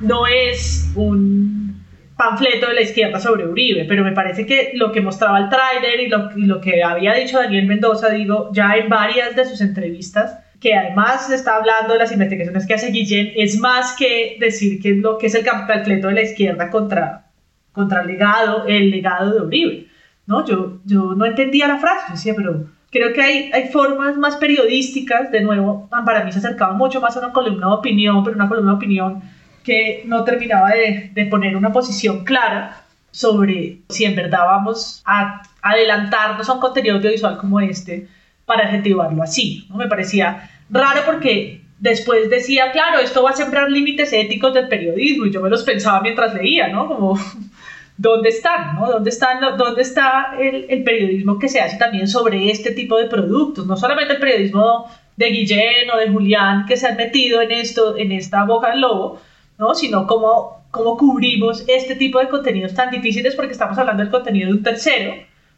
[0.00, 1.82] no es un
[2.16, 5.98] panfleto de la izquierda sobre Uribe, pero me parece que lo que mostraba el tráiler
[5.98, 9.60] y lo, y lo que había dicho Daniel Mendoza, digo, ya en varias de sus
[9.60, 14.80] entrevistas, que además está hablando de las investigaciones que hace Guillén, es más que decir
[14.80, 17.26] que es lo que es el panfleto de la izquierda contra,
[17.72, 19.88] contra el legado, el legado de Uribe.
[20.26, 20.46] ¿no?
[20.46, 25.32] Yo, yo no entendía la frase, decía, pero creo que hay, hay formas más periodísticas,
[25.32, 28.48] de nuevo, para mí se acercaba mucho más a una columna de opinión, pero una
[28.48, 29.22] columna de opinión
[29.64, 35.42] que no terminaba de, de poner una posición clara sobre si en verdad vamos a
[35.60, 38.06] adelantarnos a un contenido audiovisual como este
[38.44, 39.66] para adjetivarlo así.
[39.68, 39.76] ¿no?
[39.76, 45.26] Me parecía raro porque después decía, claro, esto va a sembrar límites éticos del periodismo
[45.26, 46.88] y yo me los pensaba mientras leía, ¿no?
[46.88, 47.18] Como,
[47.96, 48.76] ¿dónde están?
[48.76, 48.90] ¿no?
[48.90, 53.06] ¿Dónde, están, ¿Dónde está el, el, periodismo que se hace también sobre este tipo de
[53.06, 53.66] productos?
[53.66, 57.96] No solamente el periodismo de Guillén o de Julián que se han metido en, esto,
[57.96, 59.20] en esta boca del lobo,
[59.58, 59.74] ¿no?
[59.74, 64.48] sino cómo, cómo cubrimos este tipo de contenidos tan difíciles porque estamos hablando del contenido
[64.48, 65.14] de un tercero,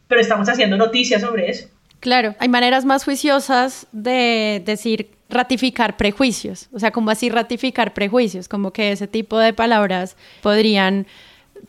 [0.09, 1.69] pero estamos haciendo noticias sobre eso.
[2.05, 8.47] Claro, hay maneras más juiciosas de decir ratificar prejuicios, o sea, como así ratificar prejuicios,
[8.47, 11.07] como que ese tipo de palabras podrían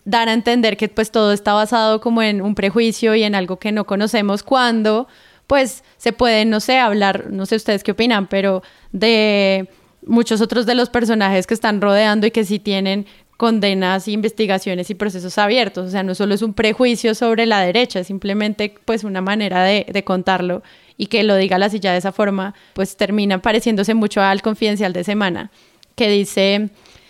[0.04, 3.60] dar a entender que pues todo está basado como en un prejuicio y en algo
[3.60, 5.08] que no conocemos cuando
[5.48, 9.70] pues se puede, no sé, hablar, no sé ustedes qué opinan, pero de
[10.06, 13.06] muchos otros de los personajes que están rodeando y que sí tienen
[13.38, 15.88] condenas, investigaciones y procesos abiertos.
[15.88, 19.64] O sea, no solo es un prejuicio sobre la derecha, es simplemente pues una manera
[19.64, 20.64] de, de contarlo
[20.98, 24.94] y que lo diga la silla de esa forma, pues termina pareciéndose mucho al confidencial
[24.94, 25.52] de semana,
[25.96, 26.70] que dice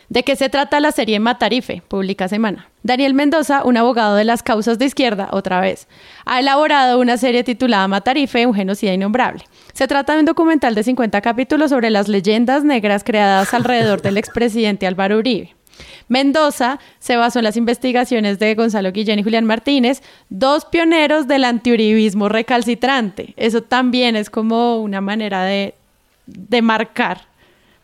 [0.10, 1.82] ¿De qué se trata la serie Matarife?
[1.88, 2.70] Publica Semana.
[2.84, 5.88] Daniel Mendoza, un abogado de las causas de izquierda, otra vez,
[6.26, 9.44] ha elaborado una serie titulada Matarife, un genocida innombrable.
[9.74, 14.18] Se trata de un documental de 50 capítulos sobre las leyendas negras creadas alrededor del
[14.20, 15.56] expresidente Álvaro Uribe.
[16.08, 21.44] Mendoza se basó en las investigaciones de Gonzalo Guillén y Julián Martínez, dos pioneros del
[21.44, 23.34] antiuribismo recalcitrante.
[23.38, 25.74] Eso también es como una manera de,
[26.26, 27.22] de marcar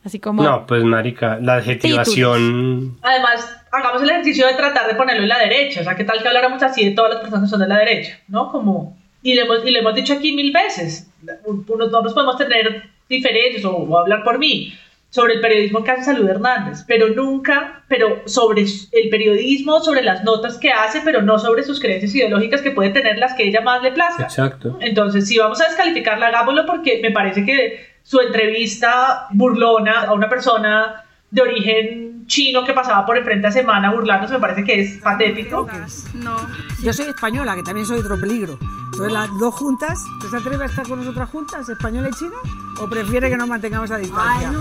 [0.03, 0.41] Así como.
[0.43, 2.97] No, pues, marica, la adjetivación.
[3.01, 5.81] Además, hagamos el ejercicio de tratar de ponerlo en la derecha.
[5.81, 7.77] O sea, ¿qué tal que habláramos así de todas las personas que son de la
[7.77, 8.19] derecha?
[8.27, 8.51] ¿No?
[8.51, 8.97] Como.
[9.21, 11.07] Y le hemos, y le hemos dicho aquí mil veces.
[11.21, 14.73] Nosotros podemos tener diferencias o, hablar por mí
[15.11, 20.23] sobre el periodismo que hace Salud Hernández, pero nunca, pero sobre el periodismo, sobre las
[20.23, 23.59] notas que hace, pero no sobre sus creencias ideológicas que puede tener las que ella
[23.59, 24.23] más le plazca.
[24.23, 24.77] Exacto.
[24.79, 30.29] Entonces, si vamos a descalificarla, hagámoslo porque me parece que su entrevista burlona a una
[30.29, 34.97] persona de origen chino que pasaba por enfrente a semana burlándose, me parece que es
[34.99, 35.67] patético.
[36.13, 36.35] No.
[36.83, 38.57] Yo soy española, que también soy otro peligro.
[38.91, 42.35] Entonces, las dos juntas, ¿se atreve a estar con nosotras juntas, española y china?
[42.79, 44.51] ¿O prefiere que nos mantengamos a distancia?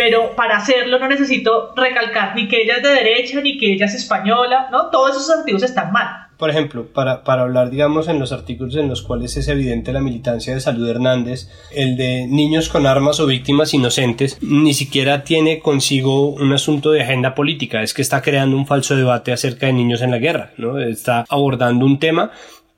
[0.00, 3.84] Pero para hacerlo no necesito recalcar ni que ella es de derecha, ni que ella
[3.84, 4.86] es española, ¿no?
[4.86, 6.08] Todos esos artículos están mal
[6.38, 10.00] por ejemplo, para, para, hablar, digamos, en los artículos en los cuales es evidente la
[10.00, 15.58] militancia de Salud Hernández, el de niños con armas o víctimas inocentes, ni siquiera tiene
[15.58, 19.74] consigo un asunto de agenda política, es que está creando un falso debate acerca de
[19.74, 20.78] niños en la guerra, ¿no?
[20.78, 22.30] Está abordando un tema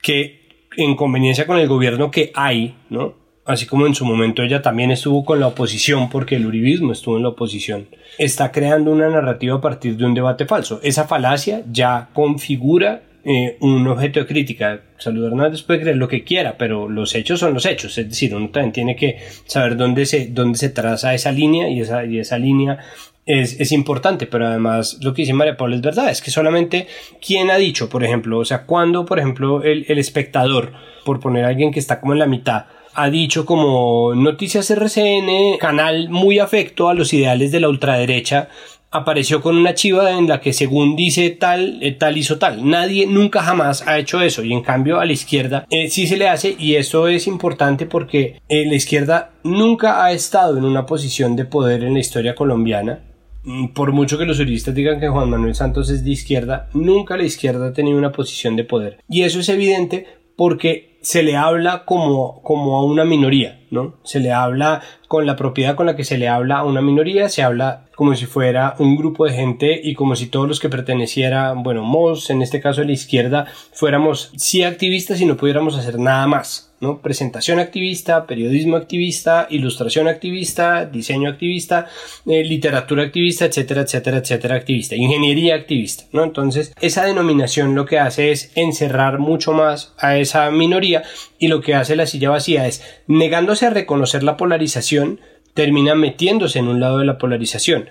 [0.02, 3.21] que, en conveniencia con el gobierno que hay, ¿no?
[3.44, 7.16] Así como en su momento ella también estuvo con la oposición porque el uribismo estuvo
[7.16, 10.80] en la oposición, está creando una narrativa a partir de un debate falso.
[10.82, 14.80] Esa falacia ya configura eh, un objeto de crítica.
[14.98, 17.96] Salud Hernández puede creer lo que quiera, pero los hechos son los hechos.
[17.98, 21.80] Es decir, uno también tiene que saber dónde se, dónde se traza esa línea y
[21.80, 22.78] esa, y esa línea
[23.24, 26.88] es, es, importante, pero además lo que dice María Paula es verdad, es que solamente
[27.24, 30.72] quién ha dicho, por ejemplo, o sea, cuando, por ejemplo, el, el espectador,
[31.04, 35.58] por poner a alguien que está como en la mitad, ha dicho como Noticias RCN,
[35.58, 38.48] canal muy afecto a los ideales de la ultraderecha,
[38.90, 42.68] apareció con una chiva en la que según dice tal, eh, tal hizo tal.
[42.68, 46.18] Nadie nunca jamás ha hecho eso y en cambio a la izquierda eh, sí se
[46.18, 50.84] le hace y eso es importante porque eh, la izquierda nunca ha estado en una
[50.84, 53.00] posición de poder en la historia colombiana.
[53.44, 57.16] Mm, por mucho que los juristas digan que Juan Manuel Santos es de izquierda, nunca
[57.16, 58.98] la izquierda ha tenido una posición de poder.
[59.08, 63.96] Y eso es evidente porque se le habla como, como a una minoría, ¿no?
[64.04, 67.28] Se le habla con la propiedad con la que se le habla a una minoría,
[67.28, 70.68] se habla como si fuera un grupo de gente y como si todos los que
[70.68, 75.76] pertenecieran, bueno, Moss, en este caso a la izquierda, fuéramos sí activistas y no pudiéramos
[75.76, 76.71] hacer nada más.
[76.82, 77.00] ¿No?
[77.00, 81.86] Presentación activista, periodismo activista, ilustración activista, diseño activista,
[82.26, 86.24] eh, literatura activista, etcétera, etcétera, etcétera, activista, ingeniería activista, ¿no?
[86.24, 91.04] Entonces, esa denominación lo que hace es encerrar mucho más a esa minoría
[91.38, 95.20] y lo que hace la silla vacía es, negándose a reconocer la polarización,
[95.54, 97.88] termina metiéndose en un lado de la polarización.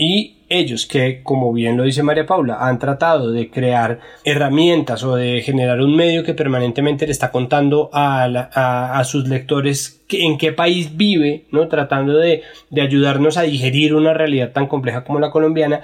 [0.00, 5.16] Y ellos que, como bien lo dice María Paula, han tratado de crear herramientas o
[5.16, 10.96] de generar un medio que permanentemente le está contando a, sus lectores en qué país
[10.96, 11.66] vive, ¿no?
[11.66, 15.82] tratando de, de ayudarnos a digerir una realidad tan compleja como la colombiana,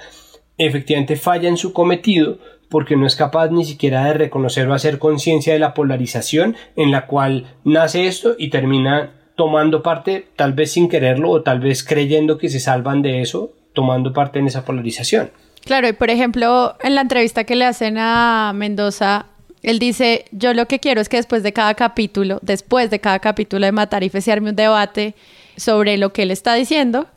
[0.57, 4.97] efectivamente falla en su cometido porque no es capaz ni siquiera de reconocer o hacer
[4.97, 10.71] conciencia de la polarización en la cual nace esto y termina tomando parte, tal vez
[10.71, 14.65] sin quererlo o tal vez creyendo que se salvan de eso, tomando parte en esa
[14.65, 15.29] polarización.
[15.63, 19.27] Claro, y por ejemplo, en la entrevista que le hacen a Mendoza,
[19.61, 23.19] él dice, yo lo que quiero es que después de cada capítulo, después de cada
[23.19, 25.15] capítulo de Matar y se un debate
[25.57, 27.07] sobre lo que él está diciendo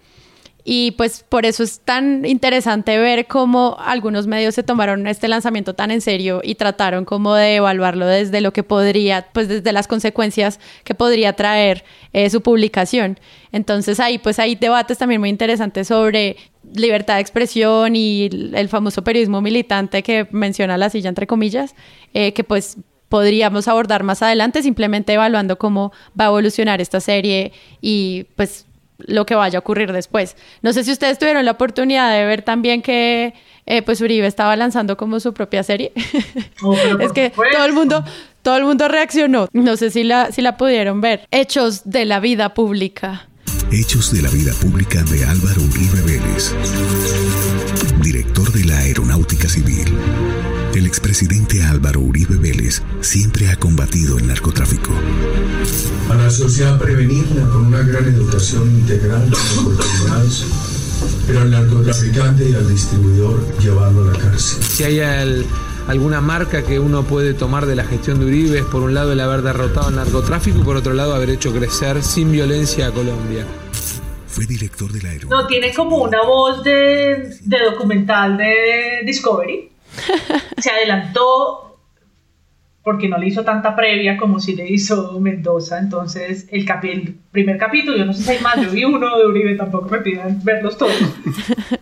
[0.71, 5.75] y pues por eso es tan interesante ver cómo algunos medios se tomaron este lanzamiento
[5.75, 9.89] tan en serio y trataron como de evaluarlo desde lo que podría, pues desde las
[9.89, 13.19] consecuencias que podría traer eh, su publicación.
[13.51, 16.37] Entonces ahí pues hay debates también muy interesantes sobre
[16.75, 21.75] libertad de expresión y el famoso periodismo militante que menciona la silla entre comillas,
[22.13, 22.77] eh, que pues
[23.09, 28.68] podríamos abordar más adelante simplemente evaluando cómo va a evolucionar esta serie y pues
[28.99, 30.37] lo que vaya a ocurrir después.
[30.63, 33.35] No sé si ustedes tuvieron la oportunidad de ver también que
[33.67, 35.93] eh, pues Uribe estaba lanzando como su propia serie.
[36.63, 38.05] Oh, es que todo el mundo,
[38.43, 39.49] todo el mundo reaccionó.
[39.53, 41.27] No sé si la, si la pudieron ver.
[41.31, 43.29] Hechos de la vida pública.
[43.71, 46.55] Hechos de la vida pública de Álvaro Uribe Vélez,
[48.03, 49.95] director de la Aeronáutica Civil.
[50.75, 54.93] El expresidente Álvaro Uribe Vélez siempre ha combatido el narcotráfico.
[56.11, 60.45] A la sociedad prevenirla con una gran educación integral de oportunidades,
[61.27, 64.63] pero al narcotraficante y al distribuidor llevarlo a la cárcel.
[64.63, 65.01] Si hay
[65.89, 69.13] alguna marca que uno puede tomar de la gestión de Uribe es por un lado
[69.13, 72.91] el haber derrotado el narcotráfico y por otro lado haber hecho crecer sin violencia a
[72.93, 73.47] Colombia.
[74.27, 79.71] Fue director de la No, tiene como una voz de, de documental de Discovery
[80.59, 81.69] se adelantó
[82.89, 85.79] porque no le hizo tanta previa como si le hizo Mendoza.
[85.79, 86.65] Entonces, el,
[87.31, 89.99] primer capítulo, yo no sé si hay más, yo vi uno de Uribe, tampoco me
[89.99, 90.97] pidan verlos todos.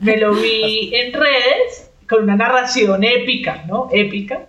[0.00, 3.88] Me lo vi en redes con una narración épica, ¿no?
[3.92, 4.48] Épica,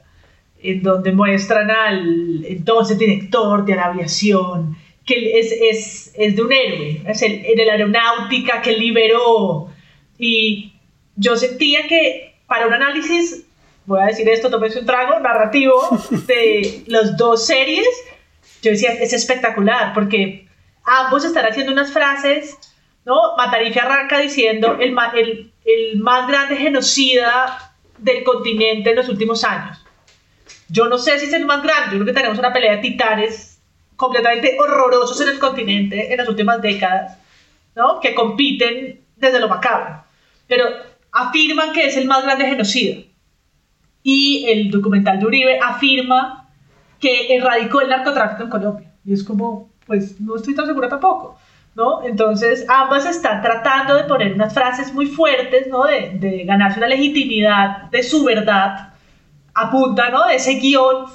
[0.62, 6.52] en donde muestran al entonces director de la aviación, que es, es, es de un
[6.52, 9.70] héroe, es el, de la aeronáutica que liberó.
[10.18, 10.74] Y
[11.16, 13.47] yo sentía que para un análisis
[13.88, 15.74] voy a decir esto, tómese un trago, narrativo
[16.28, 17.88] de las dos series,
[18.62, 20.48] yo decía, es espectacular, porque
[20.84, 22.58] ambos están haciendo unas frases,
[23.06, 23.36] ¿no?
[23.38, 29.84] Matarife arranca diciendo el, el, el más grande genocida del continente en los últimos años.
[30.68, 32.82] Yo no sé si es el más grande, yo creo que tenemos una pelea de
[32.82, 33.62] titanes
[33.96, 37.18] completamente horrorosos en el continente en las últimas décadas,
[37.74, 38.02] ¿no?
[38.02, 40.04] Que compiten desde lo macabro,
[40.46, 40.66] pero
[41.14, 43.07] afirman que es el más grande genocida
[44.08, 46.48] y el documental de Uribe afirma
[46.98, 48.94] que erradicó el narcotráfico en Colombia.
[49.04, 51.38] Y es como, pues no estoy tan segura tampoco.
[51.76, 52.02] ¿No?
[52.04, 55.84] Entonces, ambas están tratando de poner unas frases muy fuertes, ¿no?
[55.84, 58.94] De, de ganarse una legitimidad de su verdad
[59.54, 60.26] a punta, ¿no?
[60.26, 61.06] De ese guion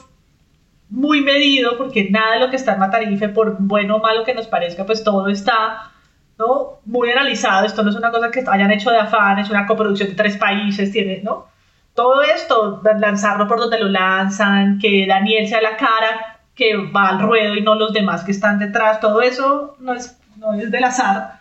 [0.90, 4.34] muy medido, porque nada de lo que está en Matarife, por bueno o malo que
[4.34, 5.90] nos parezca, pues todo está,
[6.38, 6.80] ¿no?
[6.84, 7.64] Muy analizado.
[7.64, 10.36] Esto no es una cosa que hayan hecho de afán, es una coproducción de tres
[10.36, 11.51] países, tiene, ¿no?
[11.94, 17.20] Todo esto, lanzarlo por donde lo lanzan, que Daniel sea la cara que va al
[17.20, 20.84] ruedo y no los demás que están detrás, todo eso no es, no es del
[20.84, 21.40] azar.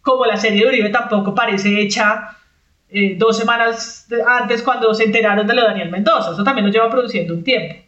[0.00, 2.36] Como la serie de Uribe tampoco parece hecha
[2.88, 6.72] eh, dos semanas antes cuando se enteraron de lo de Daniel Mendoza, eso también lo
[6.72, 7.84] lleva produciendo un tiempo.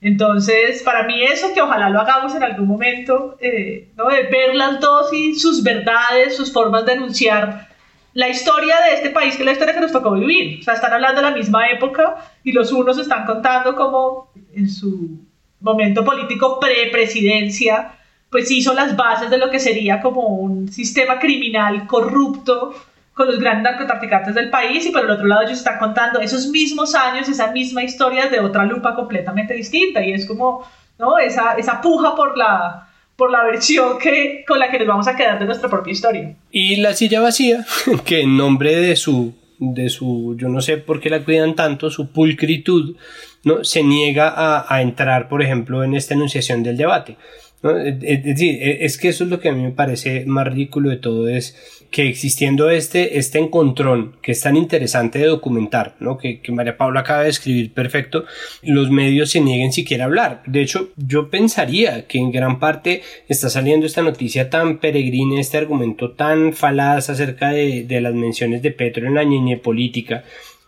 [0.00, 4.08] Entonces, para mí eso, que ojalá lo hagamos en algún momento, eh, ¿no?
[4.08, 7.68] de ver las dos y sus verdades, sus formas de enunciar
[8.16, 10.60] la historia de este país, que es la historia que nos tocó vivir.
[10.60, 14.70] O sea, están hablando de la misma época y los unos están contando como en
[14.70, 15.20] su
[15.60, 17.92] momento político pre-presidencia,
[18.30, 22.74] pues hizo las bases de lo que sería como un sistema criminal corrupto
[23.12, 26.48] con los grandes narcotraficantes del país y por el otro lado ellos están contando esos
[26.48, 30.66] mismos años, esa misma historia de otra lupa completamente distinta y es como,
[30.98, 31.18] ¿no?
[31.18, 32.85] Esa, esa puja por la,
[33.16, 36.36] por la versión que, con la que nos vamos a quedar de nuestra propia historia.
[36.50, 37.64] Y la silla vacía,
[38.04, 41.90] que en nombre de su, de su, yo no sé por qué la cuidan tanto,
[41.90, 42.96] su pulcritud,
[43.44, 43.64] ¿no?
[43.64, 47.16] se niega a, entrar, por ejemplo, en esta enunciación del debate.
[47.62, 50.90] Es decir, e, es que eso es lo que a mí me parece más ridículo
[50.90, 56.18] de todo, es que existiendo este, este encontrón que es tan interesante de documentar, ¿no?
[56.18, 58.26] que, que María Paula acaba de escribir perfecto,
[58.60, 60.42] los medios se nieguen siquiera a hablar.
[60.44, 65.56] De hecho, yo pensaría que en gran parte está saliendo esta noticia tan peregrina, este
[65.56, 70.22] argumento tan falaz acerca de, de las menciones de Petro en la ñeñe política,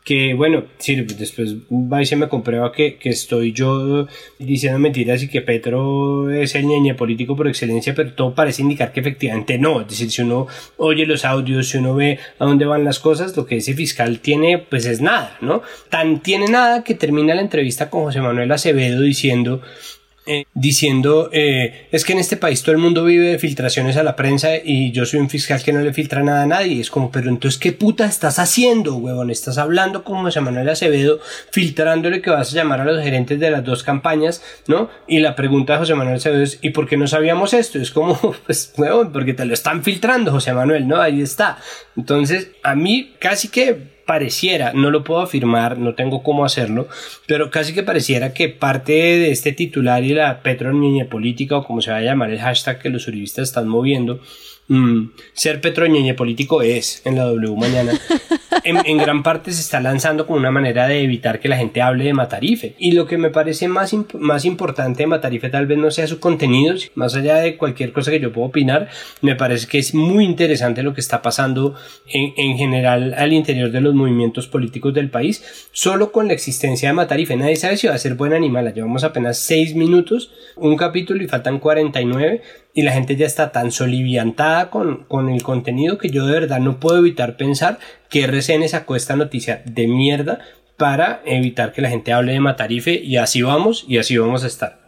[0.09, 4.07] que bueno, sí, después va y se me comprueba que, que, estoy yo
[4.39, 8.91] diciendo mentiras y que Petro es el ñeñe político por excelencia, pero todo parece indicar
[8.91, 9.83] que efectivamente no.
[9.83, 10.47] Es decir, si uno
[10.79, 14.21] oye los audios, si uno ve a dónde van las cosas, lo que ese fiscal
[14.21, 15.61] tiene, pues es nada, ¿no?
[15.91, 19.61] Tan tiene nada que termina la entrevista con José Manuel Acevedo diciendo
[20.31, 24.03] eh, diciendo eh, es que en este país todo el mundo vive de filtraciones a
[24.03, 26.81] la prensa y yo soy un fiscal que no le filtra nada a nadie.
[26.81, 29.31] Es como, pero entonces, ¿qué puta estás haciendo, huevón?
[29.31, 31.19] Estás hablando como José Manuel Acevedo,
[31.51, 34.91] filtrándole que vas a llamar a los gerentes de las dos campañas, ¿no?
[35.07, 37.79] Y la pregunta de José Manuel Acevedo es, ¿y por qué no sabíamos esto?
[37.79, 41.01] Es como, pues, huevón, porque te lo están filtrando, José Manuel, ¿no?
[41.01, 41.59] Ahí está.
[41.97, 46.89] Entonces, a mí casi que pareciera, no lo puedo afirmar, no tengo cómo hacerlo,
[47.27, 50.73] pero casi que pareciera que parte de este titular y la Petro
[51.11, 54.21] Política, o como se va a llamar el hashtag que los uribistas están moviendo,
[54.69, 57.93] Mm, ser petroñeñe político es en la W mañana.
[58.65, 62.05] En, gran parte se está lanzando como una manera de evitar que la gente hable
[62.05, 62.75] de Matarife.
[62.79, 66.21] Y lo que me parece más, más importante de Matarife tal vez no sea su
[66.21, 68.89] contenido, más allá de cualquier cosa que yo pueda opinar,
[69.23, 71.75] me parece que es muy interesante lo que está pasando
[72.07, 76.91] en, en general al interior de los movimientos políticos del país, solo con la existencia
[76.91, 77.37] de Matarife.
[77.37, 78.73] Nadie sabe si va a ser buena ni mala.
[78.73, 82.43] Llevamos apenas 6 minutos, un capítulo y faltan 49
[82.79, 86.61] y la gente ya está tan soliviantada con, con el contenido que yo de verdad
[86.61, 90.39] no puedo evitar pensar que RCN sacó esta noticia de mierda
[90.77, 94.47] para evitar que la gente hable de Matarife y así vamos y así vamos a
[94.47, 94.79] estar.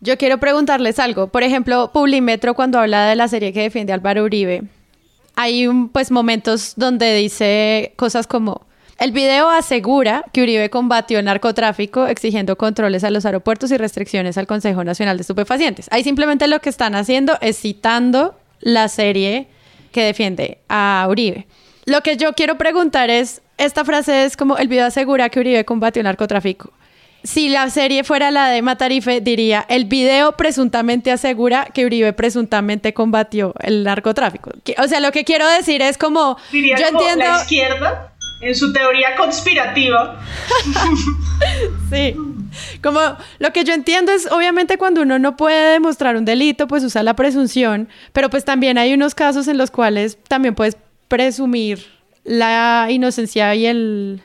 [0.00, 1.26] Yo quiero preguntarles algo.
[1.26, 4.62] Por ejemplo, Publimetro cuando habla de la serie que defiende Álvaro Uribe,
[5.34, 8.64] hay un, pues momentos donde dice cosas como
[9.00, 14.36] el video asegura que Uribe combatió el narcotráfico exigiendo controles a los aeropuertos y restricciones
[14.36, 15.88] al Consejo Nacional de Estupefacientes.
[15.90, 19.48] Ahí simplemente lo que están haciendo es citando la serie
[19.90, 21.46] que defiende a Uribe.
[21.86, 25.64] Lo que yo quiero preguntar es, esta frase es como el video asegura que Uribe
[25.64, 26.70] combatió el narcotráfico.
[27.22, 32.92] Si la serie fuera la de Matarife, diría, el video presuntamente asegura que Uribe presuntamente
[32.92, 34.50] combatió el narcotráfico.
[34.76, 36.36] O sea, lo que quiero decir es como...
[36.52, 37.24] Diría yo entiendo...
[37.24, 38.09] la izquierda
[38.40, 40.20] en su teoría conspirativa.
[41.90, 42.16] sí.
[42.82, 43.00] Como
[43.38, 47.02] lo que yo entiendo es, obviamente, cuando uno no puede demostrar un delito, pues usa
[47.02, 50.76] la presunción, pero pues también hay unos casos en los cuales también puedes
[51.08, 51.86] presumir
[52.24, 54.22] la inocencia y el,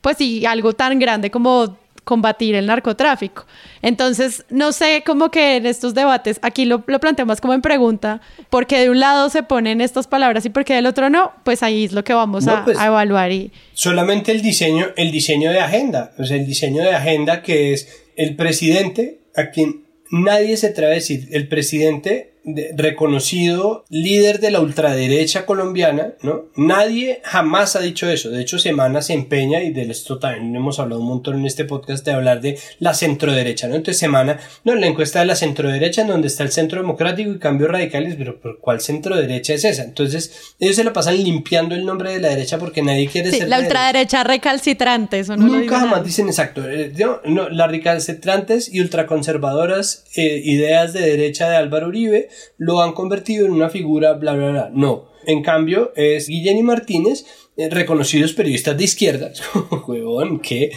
[0.00, 3.46] pues sí, algo tan grande como combatir el narcotráfico.
[3.82, 8.20] Entonces, no sé cómo que en estos debates, aquí lo, lo planteamos como en pregunta,
[8.50, 11.84] porque de un lado se ponen estas palabras y porque del otro no, pues ahí
[11.84, 13.32] es lo que vamos a, pues, a, evaluar.
[13.32, 13.52] Y...
[13.74, 17.88] Solamente el diseño, el diseño de agenda, o sea, el diseño de agenda que es
[18.16, 22.34] el presidente a quien nadie se atreve a decir, el presidente
[22.76, 26.46] reconocido líder de la ultraderecha colombiana, ¿no?
[26.56, 28.30] Nadie jamás ha dicho eso.
[28.30, 31.64] De hecho, Semana se empeña, y de esto también hemos hablado un montón en este
[31.64, 33.74] podcast, de hablar de la centroderecha, ¿no?
[33.76, 37.38] Entonces, Semana, no, la encuesta de la centroderecha, en donde está el centro democrático y
[37.38, 39.82] cambios radicales, pero ¿por cuál centroderecha es esa?
[39.82, 43.48] Entonces, ellos se lo pasan limpiando el nombre de la derecha porque nadie quiere ser.
[43.48, 46.62] La ultraderecha recalcitrante, eso no Nunca jamás dicen exacto.
[46.68, 46.92] Eh,
[47.24, 52.28] no, las recalcitrantes y ultraconservadoras eh, ideas de derecha de Álvaro Uribe
[52.58, 54.70] lo han convertido en una figura bla bla bla.
[54.72, 55.10] No.
[55.26, 57.26] En cambio, es Guillén y Martínez,
[57.56, 59.32] eh, reconocidos periodistas de izquierda.
[59.86, 60.70] Huevón, ¿qué?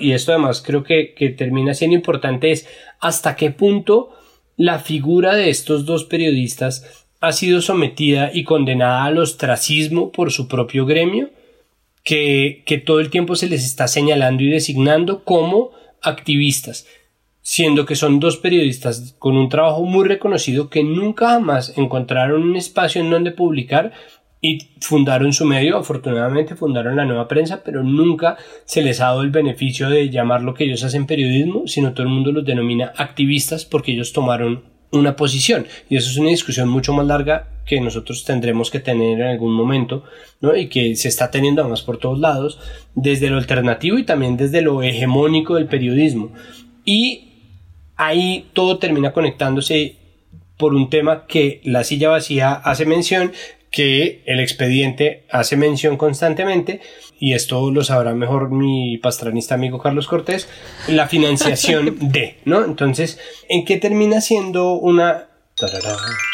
[0.00, 2.66] Y esto además creo que, que termina siendo importante es
[3.00, 4.10] hasta qué punto
[4.56, 10.46] la figura de estos dos periodistas ha sido sometida y condenada al ostracismo por su
[10.48, 11.30] propio gremio,
[12.02, 15.70] que, que todo el tiempo se les está señalando y designando como
[16.02, 16.86] activistas
[17.44, 22.56] siendo que son dos periodistas con un trabajo muy reconocido que nunca jamás encontraron un
[22.56, 23.92] espacio en donde publicar
[24.40, 29.22] y fundaron su medio, afortunadamente fundaron la nueva prensa, pero nunca se les ha dado
[29.22, 32.94] el beneficio de llamar lo que ellos hacen periodismo, sino todo el mundo los denomina
[32.96, 35.66] activistas porque ellos tomaron una posición.
[35.90, 39.52] Y eso es una discusión mucho más larga que nosotros tendremos que tener en algún
[39.52, 40.04] momento
[40.40, 40.56] ¿no?
[40.56, 42.58] y que se está teniendo además por todos lados
[42.94, 46.32] desde lo alternativo y también desde lo hegemónico del periodismo.
[46.86, 47.33] Y
[47.96, 49.96] ahí todo termina conectándose
[50.56, 53.32] por un tema que la silla vacía hace mención,
[53.70, 56.80] que el expediente hace mención constantemente,
[57.18, 60.48] y esto lo sabrá mejor mi pastranista amigo Carlos Cortés,
[60.86, 62.64] la financiación de, ¿no?
[62.64, 63.18] Entonces,
[63.48, 65.28] ¿en qué termina siendo una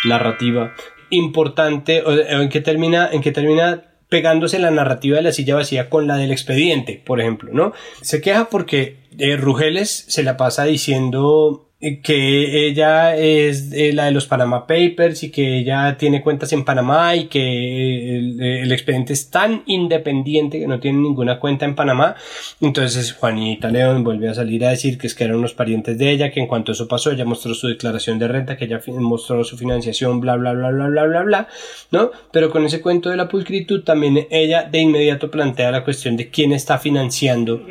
[0.04, 0.74] narrativa
[1.10, 5.88] importante, o en qué termina, en qué termina pegándose la narrativa de la silla vacía
[5.88, 7.72] con la del expediente, por ejemplo, ¿no?
[8.02, 11.69] Se queja porque eh, Rugeles se la pasa diciendo
[12.02, 16.62] que ella es eh, la de los Panama Papers y que ella tiene cuentas en
[16.62, 22.16] Panamá y que el, expediente es tan independiente que no tiene ninguna cuenta en Panamá.
[22.60, 26.10] Entonces Juanita León vuelve a salir a decir que es que eran unos parientes de
[26.10, 29.42] ella, que en cuanto eso pasó ella mostró su declaración de renta, que ella mostró
[29.42, 31.48] su financiación, bla, bla, bla, bla, bla, bla, bla,
[31.92, 32.10] ¿no?
[32.30, 36.28] Pero con ese cuento de la pulcritud también ella de inmediato plantea la cuestión de
[36.28, 37.64] quién está financiando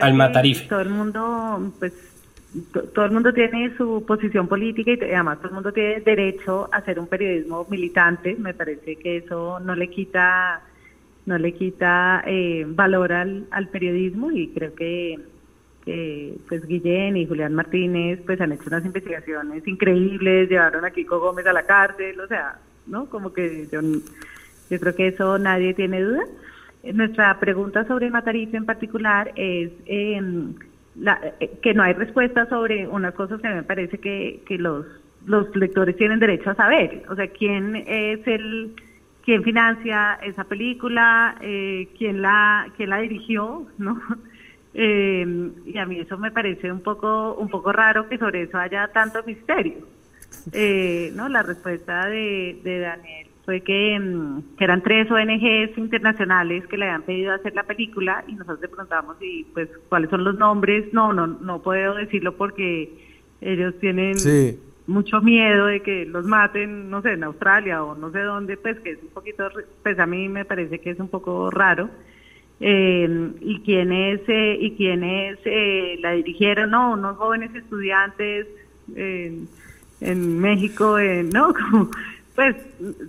[0.00, 0.66] al Matarife.
[0.66, 1.92] Todo el mundo, pues
[2.94, 6.78] todo el mundo tiene su posición política y además todo el mundo tiene derecho a
[6.78, 8.36] hacer un periodismo militante.
[8.38, 10.62] Me parece que eso no le quita
[11.24, 15.18] no le quita eh, valor al, periodismo y creo que,
[16.48, 21.46] pues Guillén y Julián Martínez pues han hecho unas investigaciones increíbles, llevaron a Kiko Gómez
[21.46, 23.06] a la cárcel, o sea, ¿no?
[23.06, 23.80] Como que yo,
[24.70, 26.24] yo creo que eso nadie tiene duda.
[26.92, 30.20] Nuestra pregunta sobre Matarife en particular es eh,
[31.40, 34.86] eh, que no hay respuesta sobre unas cosas que me parece que, que los,
[35.26, 37.04] los lectores tienen derecho a saber.
[37.08, 38.74] O sea, quién es el
[39.24, 44.00] quién financia esa película, eh, quién la quién la dirigió, ¿no?
[44.74, 48.58] Eh, y a mí eso me parece un poco un poco raro que sobre eso
[48.58, 49.86] haya tanto misterio.
[50.52, 56.66] Eh, no, la respuesta de, de Daniel fue que, mm, que, eran tres ONGs internacionales
[56.66, 60.24] que le habían pedido hacer la película y nosotros le preguntamos y pues cuáles son
[60.24, 60.92] los nombres.
[60.92, 62.90] No, no, no puedo decirlo porque
[63.40, 64.16] ellos tienen
[64.86, 68.78] mucho miedo de que los maten, no sé, en Australia o no sé dónde, pues
[68.80, 69.48] que es un poquito,
[69.82, 71.90] pues a mí me parece que es un poco raro.
[72.64, 78.46] Eh, y quienes eh, y quienes eh, la dirigieron, no, unos jóvenes estudiantes
[78.94, 80.96] en México,
[81.32, 81.90] no, como
[82.34, 82.56] pues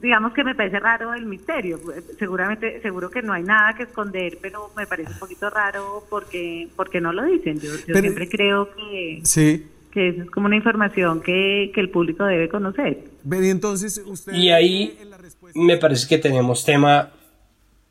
[0.01, 1.79] digamos que me parece raro el misterio.
[2.19, 6.67] Seguramente, seguro que no hay nada que esconder, pero me parece un poquito raro porque,
[6.75, 7.59] porque no lo dicen.
[7.59, 9.65] Yo, siempre creo que, sí.
[9.91, 13.05] que eso es como una información que, que el público debe conocer.
[13.25, 14.33] y entonces usted...
[14.33, 14.97] Y ahí
[15.55, 17.11] me parece que tenemos tema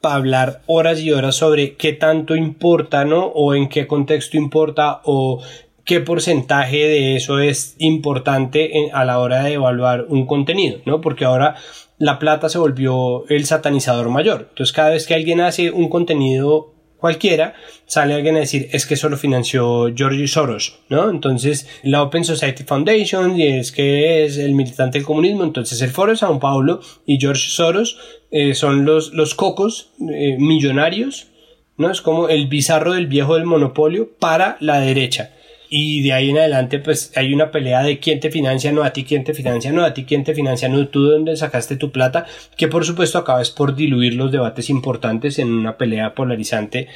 [0.03, 3.25] para hablar horas y horas sobre qué tanto importa, ¿no?
[3.27, 5.43] O en qué contexto importa, o
[5.85, 11.01] qué porcentaje de eso es importante a la hora de evaluar un contenido, ¿no?
[11.01, 11.57] Porque ahora
[11.99, 14.49] la plata se volvió el satanizador mayor.
[14.51, 17.55] Entonces, cada vez que alguien hace un contenido cualquiera,
[17.87, 21.11] sale alguien a decir es que eso lo financió George Soros, ¿no?
[21.11, 25.91] Entonces, la Open Society Foundation y es que es el militante del comunismo, entonces el
[25.91, 27.99] Foro de Sao Paulo y George Soros
[28.31, 31.27] eh, son los, los cocos eh, millonarios,
[31.77, 31.91] ¿no?
[31.91, 35.33] Es como el bizarro del viejo del monopolio para la derecha
[35.75, 38.93] y de ahí en adelante pues hay una pelea de quién te financia, no a
[38.93, 41.77] ti quién te financia, no a ti quién te financia, no tú de dónde sacaste
[41.77, 42.27] tu plata,
[42.59, 46.89] que por supuesto acabas por diluir los debates importantes en una pelea polarizante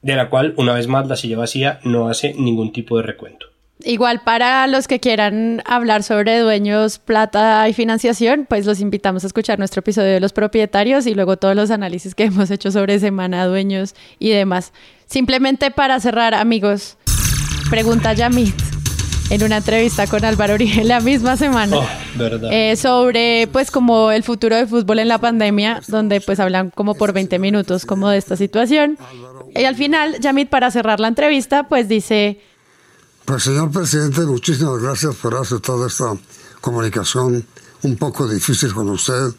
[0.00, 3.48] de la cual una vez más la silla vacía no hace ningún tipo de recuento.
[3.84, 9.26] Igual para los que quieran hablar sobre dueños, plata y financiación, pues los invitamos a
[9.26, 12.98] escuchar nuestro episodio de los propietarios y luego todos los análisis que hemos hecho sobre
[12.98, 14.72] semana, dueños y demás.
[15.04, 16.96] Simplemente para cerrar, amigos,
[17.70, 18.54] pregunta Yamit
[19.30, 21.86] en una entrevista con Álvaro Uribe la misma semana oh,
[22.50, 26.94] eh, sobre pues como el futuro del fútbol en la pandemia donde pues hablan como
[26.94, 28.98] por 20 minutos como de esta situación.
[29.54, 32.40] Y al final Yamit para cerrar la entrevista pues dice
[33.24, 36.16] pues señor presidente muchísimas gracias por hacer toda esta
[36.60, 37.44] comunicación
[37.82, 39.34] un poco difícil con usted.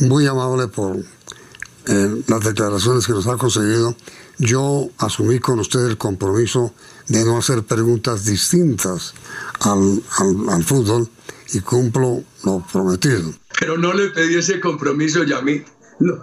[0.00, 3.96] Muy amable por eh, las declaraciones que nos ha conseguido.
[4.38, 6.72] Yo asumí con usted el compromiso
[7.08, 9.14] de no hacer preguntas distintas
[9.60, 10.02] al,
[10.48, 11.08] al, fútbol
[11.52, 13.32] y cumplo lo prometido.
[13.58, 15.66] Pero no le pedí ese compromiso, Yamit.
[16.00, 16.20] No,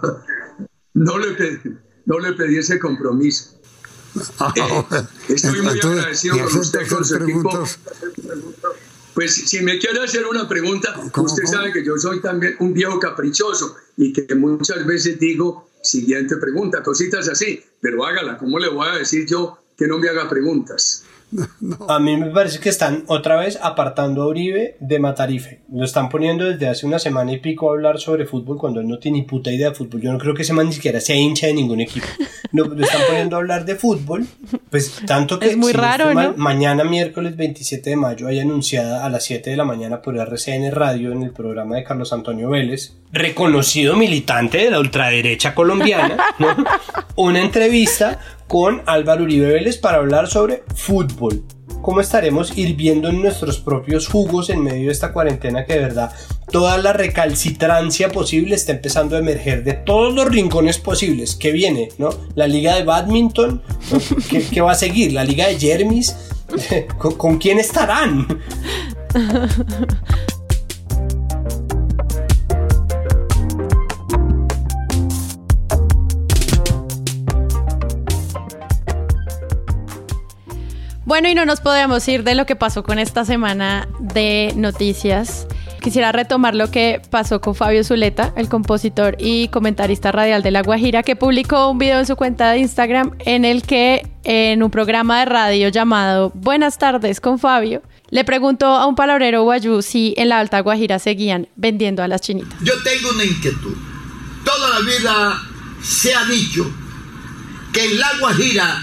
[0.94, 1.76] no, le, pedí,
[2.06, 3.56] no le pedí ese compromiso.
[4.38, 7.64] Ah, eh, estoy muy agradecido con usted, con su equipo.
[9.12, 12.98] Pues si me quiere hacer una pregunta, usted sabe que yo soy también un viejo
[12.98, 18.88] caprichoso y que muchas veces digo, siguiente pregunta, cositas así, pero hágala, ¿cómo le voy
[18.88, 21.04] a decir yo que no me haga preguntas.
[21.88, 25.60] A mí me parece que están otra vez apartando a Uribe de Matarife.
[25.72, 28.88] Lo están poniendo desde hace una semana y pico a hablar sobre fútbol cuando él
[28.88, 30.00] no tiene ni puta idea de fútbol.
[30.00, 32.06] Yo no creo que ese man ni siquiera sea hincha de ningún equipo.
[32.52, 34.26] lo están poniendo a hablar de fútbol.
[34.70, 39.24] Pues tanto que es muy raro, mañana miércoles 27 de mayo hay anunciada a las
[39.24, 43.96] 7 de la mañana por RCN Radio en el programa de Carlos Antonio Vélez, reconocido
[43.96, 46.16] militante de la ultraderecha colombiana,
[47.16, 51.42] una entrevista con Álvaro Uribe Vélez para hablar sobre fútbol.
[51.82, 56.12] ¿Cómo estaremos hirviendo en nuestros propios jugos en medio de esta cuarentena que de verdad
[56.50, 61.36] toda la recalcitrancia posible está empezando a emerger de todos los rincones posibles?
[61.36, 61.90] ¿Qué viene?
[61.98, 62.10] ¿no?
[62.34, 63.62] La liga de badminton,
[64.50, 65.12] ¿Qué, va a seguir?
[65.12, 66.16] ¿La liga de Jermis?
[66.98, 68.26] ¿Con quién estarán?
[81.06, 85.46] Bueno, y no nos podemos ir de lo que pasó con esta semana de noticias.
[85.80, 90.62] Quisiera retomar lo que pasó con Fabio Zuleta, el compositor y comentarista radial de La
[90.62, 94.70] Guajira, que publicó un video en su cuenta de Instagram en el que en un
[94.72, 100.12] programa de radio llamado Buenas tardes con Fabio, le preguntó a un palabrero guayú si
[100.16, 102.58] en la Alta Guajira seguían vendiendo a las chinitas.
[102.64, 103.76] Yo tengo una inquietud.
[104.44, 105.40] Toda la vida
[105.84, 106.68] se ha dicho
[107.72, 108.82] que en La Guajira,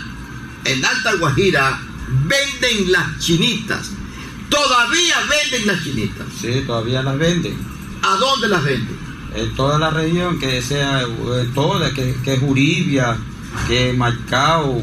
[0.64, 1.80] en Alta Guajira,
[2.26, 3.92] venden las chinitas.
[4.50, 6.28] Todavía venden las chinitas.
[6.40, 7.58] Sí, todavía las venden.
[8.04, 8.98] ¿A dónde las venden?
[9.36, 13.18] En toda la región, que sea eh, toda, que, que es Uribia,
[13.68, 14.82] que es Macao,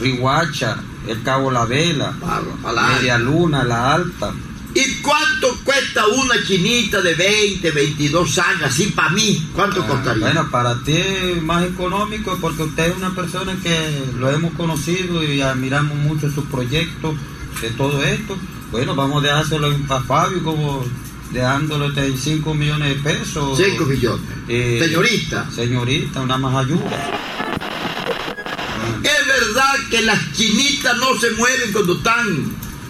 [0.00, 2.12] Rihuacha, el Cabo La Vela,
[2.94, 4.32] Media Luna, La Alta.
[4.76, 8.62] ¿Y cuánto cuesta una chinita de 20, 22 años?
[8.64, 10.26] Así para mí, ¿cuánto ah, costaría?
[10.26, 15.24] Bueno, para ti es más económico porque usted es una persona que lo hemos conocido
[15.24, 17.16] y admiramos mucho sus proyectos
[17.62, 18.36] de todo esto.
[18.70, 20.84] Bueno, vamos a dejárselo a Fabio como
[21.32, 23.56] dejándole 5 millones de pesos.
[23.56, 24.26] 5 millones.
[24.46, 25.50] Eh, señorita.
[25.52, 27.18] Señorita, una más ayuda.
[29.02, 32.26] Es verdad que las chinitas no se mueven cuando están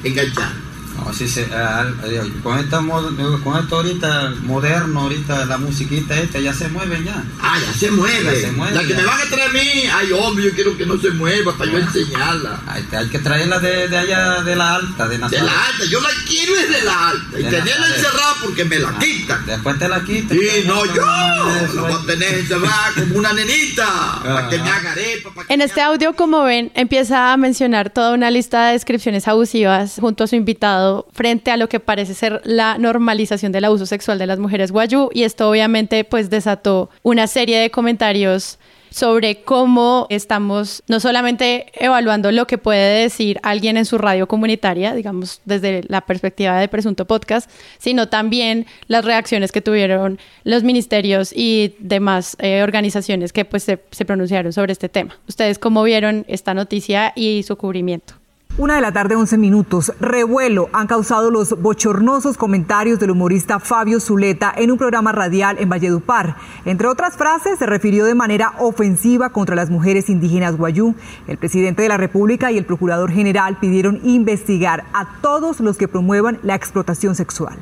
[0.03, 0.66] enganchadas.
[0.97, 6.69] No, se, eh, con, esta, con esto ahorita moderno, ahorita la musiquita esta, ya se
[6.69, 7.23] mueve ya.
[7.41, 8.41] Ah, ya se mueve.
[8.41, 10.87] se mueve la que me van a traer a mí, ay hombre, yo quiero que
[10.87, 12.61] no se mueva para yo enseñarla.
[12.67, 16.09] Hay, que traerla de, de, allá de la alta, de De la alta, yo la
[16.27, 17.41] quiero es de la alta.
[17.41, 19.47] Y tenerla encerrada porque me la quitan.
[19.47, 20.39] Después te la quitan.
[20.39, 24.93] Sí, no, yo la voy a tener encerrada como una nenita, para que me haga
[24.93, 25.31] arepa.
[25.49, 30.25] En este audio, como ven, empieza a mencionar toda una lista de descripciones abusivas junto
[30.25, 34.27] a su invitado frente a lo que parece ser la normalización del abuso sexual de
[34.27, 38.59] las mujeres guayú y esto obviamente pues desató una serie de comentarios
[38.97, 44.95] sobre cómo estamos no solamente evaluando lo que puede decir alguien en su radio comunitaria,
[44.95, 51.33] digamos desde la perspectiva de Presunto Podcast, sino también las reacciones que tuvieron los ministerios
[51.35, 55.19] y demás eh, organizaciones que pues se, se pronunciaron sobre este tema.
[55.29, 58.15] ¿Ustedes cómo vieron esta noticia y su cubrimiento?
[58.59, 59.93] Una de la tarde, 11 minutos.
[60.01, 65.69] Revuelo han causado los bochornosos comentarios del humorista Fabio Zuleta en un programa radial en
[65.69, 66.37] Valledupar.
[66.65, 70.95] Entre otras frases, se refirió de manera ofensiva contra las mujeres indígenas guayú.
[71.27, 75.87] El presidente de la República y el procurador general pidieron investigar a todos los que
[75.87, 77.59] promuevan la explotación sexual.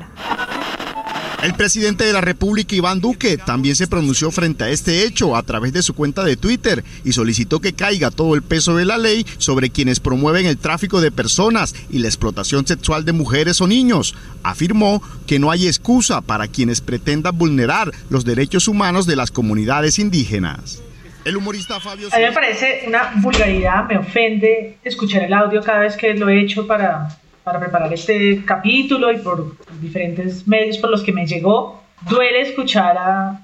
[1.45, 5.43] El presidente de la República, Iván Duque, también se pronunció frente a este hecho a
[5.43, 8.97] través de su cuenta de Twitter y solicitó que caiga todo el peso de la
[8.97, 13.67] ley sobre quienes promueven el tráfico de personas y la explotación sexual de mujeres o
[13.67, 14.15] niños.
[14.41, 19.99] Afirmó que no hay excusa para quienes pretendan vulnerar los derechos humanos de las comunidades
[19.99, 20.81] indígenas.
[21.25, 22.07] El humorista Fabio...
[22.11, 26.27] A mí me parece una vulgaridad, me ofende escuchar el audio cada vez que lo
[26.27, 31.27] he hecho para para preparar este capítulo y por diferentes medios por los que me
[31.27, 31.79] llegó,
[32.09, 33.41] duele escuchar a,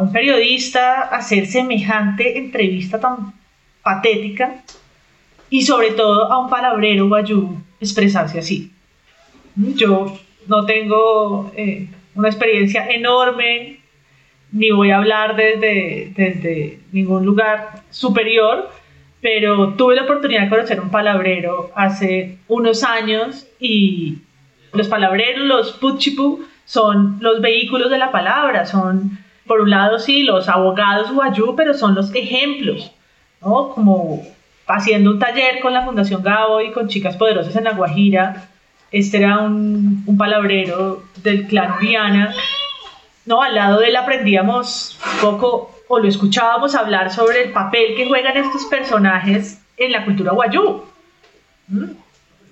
[0.00, 3.34] un periodista hacer semejante entrevista tan
[3.82, 4.64] patética
[5.50, 8.72] y sobre todo a un palabrero guayú expresarse así.
[9.54, 10.18] Yo
[10.48, 13.80] no tengo eh, una experiencia enorme,
[14.50, 18.70] ni voy a hablar desde, desde ningún lugar superior,
[19.20, 24.18] pero tuve la oportunidad de conocer un palabrero hace unos años y
[24.72, 30.22] los palabreros, los puchipu, son los vehículos de la palabra, son, por un lado, sí,
[30.22, 32.92] los abogados guayú, pero son los ejemplos,
[33.42, 33.70] ¿no?
[33.70, 34.22] Como
[34.66, 38.48] haciendo un taller con la Fundación Gabo y con Chicas Poderosas en La Guajira,
[38.92, 42.34] este era un, un palabrero del clan Viana,
[43.26, 43.42] ¿no?
[43.42, 48.36] Al lado de él aprendíamos poco o lo escuchábamos hablar sobre el papel que juegan
[48.36, 50.84] estos personajes en la cultura guayú.
[51.68, 51.90] ¿Mm?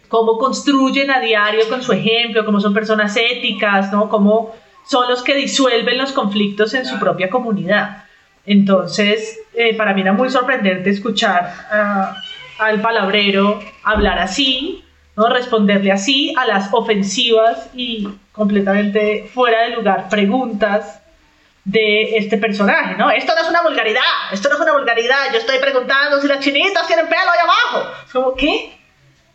[0.09, 4.09] cómo construyen a diario con su ejemplo, cómo son personas éticas, ¿no?
[4.09, 4.55] Cómo
[4.87, 8.05] son los que disuelven los conflictos en su propia comunidad.
[8.47, 11.53] Entonces, eh, para mí era muy sorprendente escuchar
[12.59, 14.83] al palabrero hablar así,
[15.15, 15.29] ¿no?
[15.29, 20.98] responderle así a las ofensivas y completamente fuera de lugar preguntas
[21.69, 23.11] de este personaje, ¿no?
[23.11, 26.41] Esto no es una vulgaridad, esto no es una vulgaridad, yo estoy preguntando si las
[26.41, 27.93] chinitas tienen pelo ahí abajo.
[28.07, 28.73] Es como, ¿qué?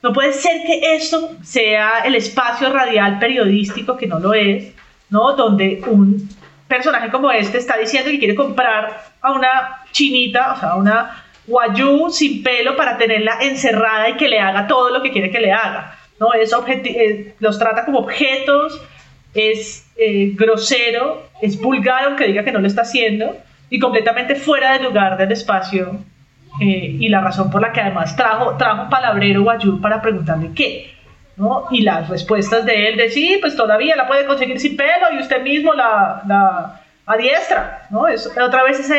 [0.01, 4.73] No puede ser que esto sea el espacio radial periodístico, que no lo es,
[5.11, 5.33] ¿no?
[5.33, 6.27] Donde un
[6.67, 11.23] personaje como este está diciendo que quiere comprar a una chinita, o sea, a una
[11.45, 15.39] guayú sin pelo para tenerla encerrada y que le haga todo lo que quiere que
[15.39, 16.33] le haga, ¿no?
[16.33, 18.81] Es eh, los trata como objetos,
[19.35, 23.37] es eh, grosero, es vulgar aunque diga que no lo está haciendo
[23.69, 25.97] y completamente fuera del lugar del espacio
[26.61, 30.93] eh, y la razón por la que además trajo, trajo palabrero Guayú para preguntarle qué.
[31.35, 31.65] ¿no?
[31.71, 35.19] Y las respuestas de él de sí, pues todavía la puede conseguir sin pelo y
[35.19, 38.07] usted mismo la, la adiestra, ¿no?
[38.07, 38.89] Es, otra vez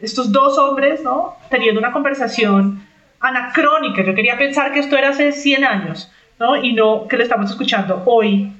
[0.00, 1.36] estos dos hombres, ¿no?
[1.50, 2.86] Teniendo una conversación
[3.20, 4.02] anacrónica.
[4.02, 6.56] Yo quería pensar que esto era hace 100 años, ¿no?
[6.56, 8.52] Y no que lo estamos escuchando hoy,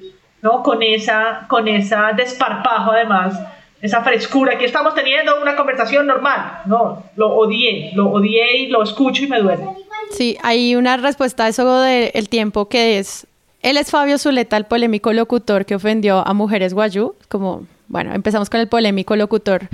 [0.45, 0.61] ¿no?
[0.61, 3.33] Con esa, con esa desparpajo además
[3.81, 4.53] esa frescura.
[4.53, 6.61] Aquí estamos teniendo una conversación normal.
[6.65, 9.63] No, lo odié, lo odié y lo escucho y me duele.
[10.11, 13.25] Sí, hay una respuesta a eso del tiempo que es,
[13.63, 18.49] él es Fabio Zuleta, el polémico locutor que ofendió a mujeres guayú, como, bueno, empezamos
[18.51, 19.67] con el polémico locutor.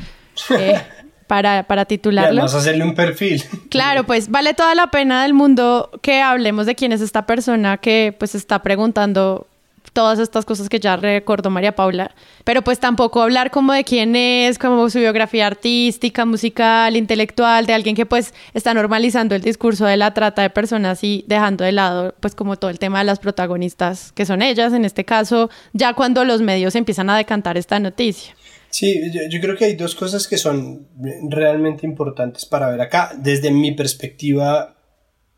[0.57, 0.81] Eh,
[1.27, 2.37] para, para titularlo.
[2.37, 3.43] Vamos a hacerle un perfil.
[3.69, 7.77] Claro, pues vale toda la pena del mundo que hablemos de quién es esta persona
[7.77, 9.47] que pues está preguntando
[9.93, 14.15] todas estas cosas que ya recordó María Paula, pero pues tampoco hablar como de quién
[14.15, 19.85] es, como su biografía artística, musical, intelectual, de alguien que pues está normalizando el discurso
[19.85, 23.05] de la trata de personas y dejando de lado pues como todo el tema de
[23.05, 27.57] las protagonistas que son ellas, en este caso, ya cuando los medios empiezan a decantar
[27.57, 28.33] esta noticia.
[28.69, 30.87] Sí, yo, creo que hay dos cosas que son
[31.29, 34.77] realmente importantes para ver acá, desde mi perspectiva,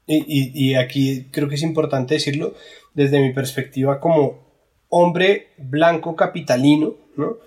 [0.05, 2.53] y, y aquí creo que es importante decirlo,
[2.93, 4.42] desde mi perspectiva como
[4.93, 7.37] hombre blanco capitalino, ¿no?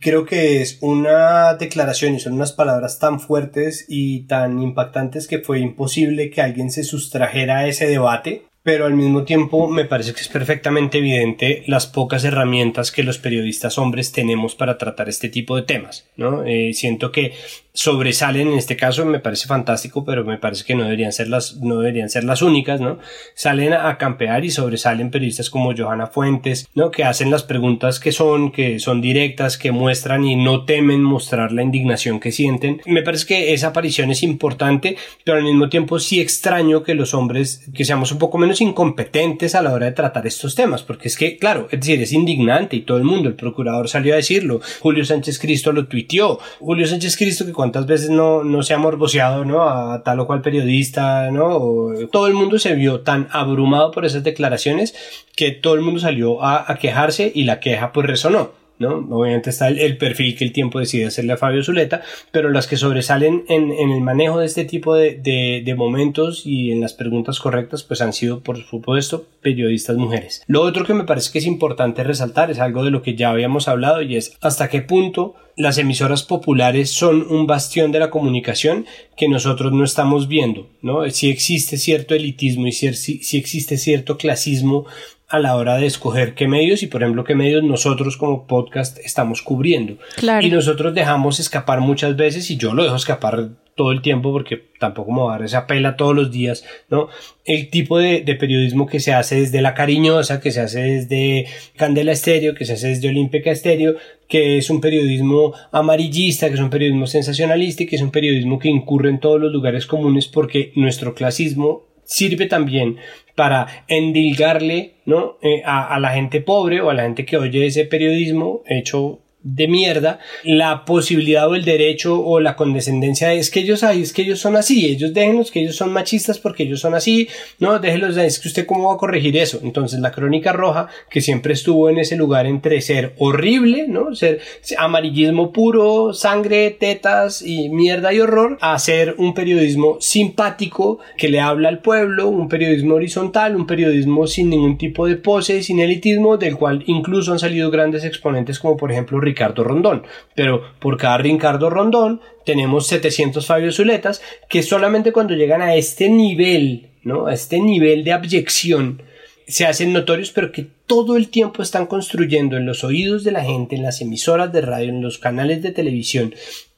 [0.00, 5.38] Creo que es una declaración y son unas palabras tan fuertes y tan impactantes que
[5.38, 10.12] fue imposible que alguien se sustrajera a ese debate pero al mismo tiempo me parece
[10.12, 15.28] que es perfectamente evidente las pocas herramientas que los periodistas hombres tenemos para tratar este
[15.28, 16.42] tipo de temas, ¿no?
[16.44, 17.32] Eh, siento que
[17.76, 21.56] sobresalen en este caso, me parece fantástico, pero me parece que no deberían ser las,
[21.56, 22.98] no deberían ser las únicas, ¿no?
[23.34, 26.90] Salen a campear y sobresalen periodistas como Johanna Fuentes, ¿no?
[26.90, 31.52] Que hacen las preguntas que son, que son directas, que muestran y no temen mostrar
[31.52, 32.80] la indignación que sienten.
[32.86, 37.12] Me parece que esa aparición es importante, pero al mismo tiempo sí extraño que los
[37.12, 41.08] hombres, que seamos un poco menos incompetentes a la hora de tratar estos temas, porque
[41.08, 44.16] es que, claro, es decir, es indignante y todo el mundo, el procurador salió a
[44.16, 48.74] decirlo, Julio Sánchez Cristo lo tuiteó, Julio Sánchez Cristo que cuántas veces no, no se
[48.74, 49.62] ha morboseado, ¿no?
[49.68, 51.90] A tal o cual periodista, ¿no?
[52.12, 54.94] todo el mundo se vio tan abrumado por esas declaraciones
[55.34, 58.65] que todo el mundo salió a, a quejarse y la queja pues resonó.
[58.78, 59.06] ¿No?
[59.10, 62.76] Obviamente está el, perfil que el tiempo decide hacerle a Fabio Zuleta, pero las que
[62.76, 68.00] sobresalen en, el manejo de este tipo de, momentos y en las preguntas correctas, pues
[68.00, 70.42] han sido, por supuesto, periodistas mujeres.
[70.46, 73.30] Lo otro que me parece que es importante resaltar es algo de lo que ya
[73.30, 78.10] habíamos hablado y es hasta qué punto las emisoras populares son un bastión de la
[78.10, 78.84] comunicación
[79.16, 81.08] que nosotros no estamos viendo, ¿no?
[81.10, 84.84] Si existe cierto elitismo y si, si existe cierto clasismo
[85.28, 88.98] a la hora de escoger qué medios y por ejemplo qué medios nosotros como podcast
[88.98, 89.98] estamos cubriendo.
[90.40, 94.62] Y nosotros dejamos escapar muchas veces y yo lo dejo escapar todo el tiempo porque
[94.80, 97.08] tampoco me va a dar esa pela todos los días, ¿no?
[97.44, 101.46] El tipo de, periodismo que se hace desde La Cariñosa, que se hace desde
[101.76, 103.96] Candela Estéreo, que se hace desde Olímpica Estéreo,
[104.28, 108.58] que es un periodismo amarillista, que es un periodismo sensacionalista y que es un periodismo
[108.58, 112.96] que incurre en todos los lugares comunes porque nuestro clasismo sirve también
[113.36, 115.36] para endilgarle ¿no?
[115.40, 119.20] Eh, a, a, la gente pobre o a la gente que oye ese periodismo hecho
[119.46, 124.12] de mierda la posibilidad o el derecho o la condescendencia es que ellos hay, es
[124.12, 127.28] que ellos son así, ellos déjenlos que ellos son machistas porque ellos son así,
[127.60, 129.60] no, déjenlos, es que usted cómo va a corregir eso.
[129.62, 134.14] Entonces la crónica roja que siempre estuvo en ese lugar entre ser horrible, ¿no?
[134.14, 134.40] Ser
[134.78, 141.40] amarillismo puro, sangre, tetas y mierda y horror, a ser un periodismo simpático que le
[141.40, 146.36] habla al pueblo, un periodismo horizontal, un periodismo sin ningún tipo de pose, sin elitismo,
[146.36, 150.04] del cual incluso han salido grandes exponentes como por ejemplo Ricardo Rondón.
[150.34, 156.08] Pero por cada Ricardo Rondón tenemos 700 Fabio Zuletas que solamente cuando llegan a este
[156.08, 157.26] nivel, ¿no?
[157.26, 159.02] A este nivel de abyección,
[159.46, 163.44] se hacen notorios, pero que todo el tiempo están construyendo en los oídos de la
[163.44, 166.34] gente, en las emisoras de radio, en los canales de televisión,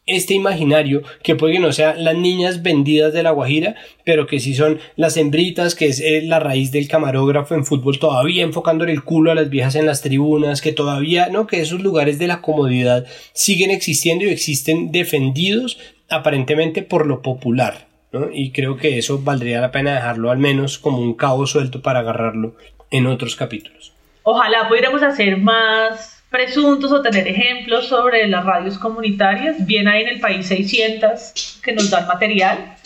[0.09, 4.40] este imaginario que puede que no sean las niñas vendidas de la Guajira, pero que
[4.40, 8.92] sí son las hembritas, que es eh, la raíz del camarógrafo en fútbol, todavía enfocándole
[8.92, 11.46] el culo a las viejas en las tribunas, que todavía, ¿no?
[11.46, 15.78] Que esos lugares de la comodidad siguen existiendo y existen defendidos
[16.09, 17.86] aparentemente por lo popular.
[18.12, 18.28] ¿no?
[18.32, 22.00] Y creo que eso valdría la pena dejarlo al menos como un cabo suelto para
[22.00, 22.54] agarrarlo
[22.90, 23.92] en otros capítulos.
[24.22, 29.66] Ojalá pudiéramos hacer más presuntos o tener ejemplos sobre las radios comunitarias.
[29.66, 32.76] Bien hay en el país 600 que nos dan material.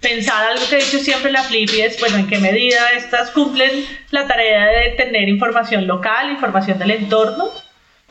[0.00, 3.84] Pensar algo que he dicho siempre la Flippy es, bueno, en qué medida estas cumplen
[4.10, 7.50] la tarea de tener información local, información del entorno,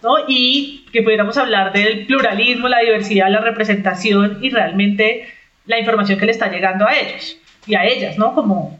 [0.03, 0.15] ¿no?
[0.27, 5.27] Y que pudiéramos hablar del pluralismo, la diversidad, la representación y realmente
[5.65, 8.35] la información que le está llegando a ellos y a ellas, ¿no?
[8.35, 8.78] Como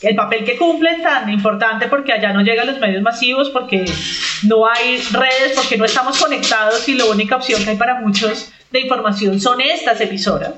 [0.00, 3.84] el papel que cumplen tan importante porque allá no llegan los medios masivos, porque
[4.44, 8.52] no hay redes, porque no estamos conectados y la única opción que hay para muchos
[8.70, 10.52] de información son estas emisoras.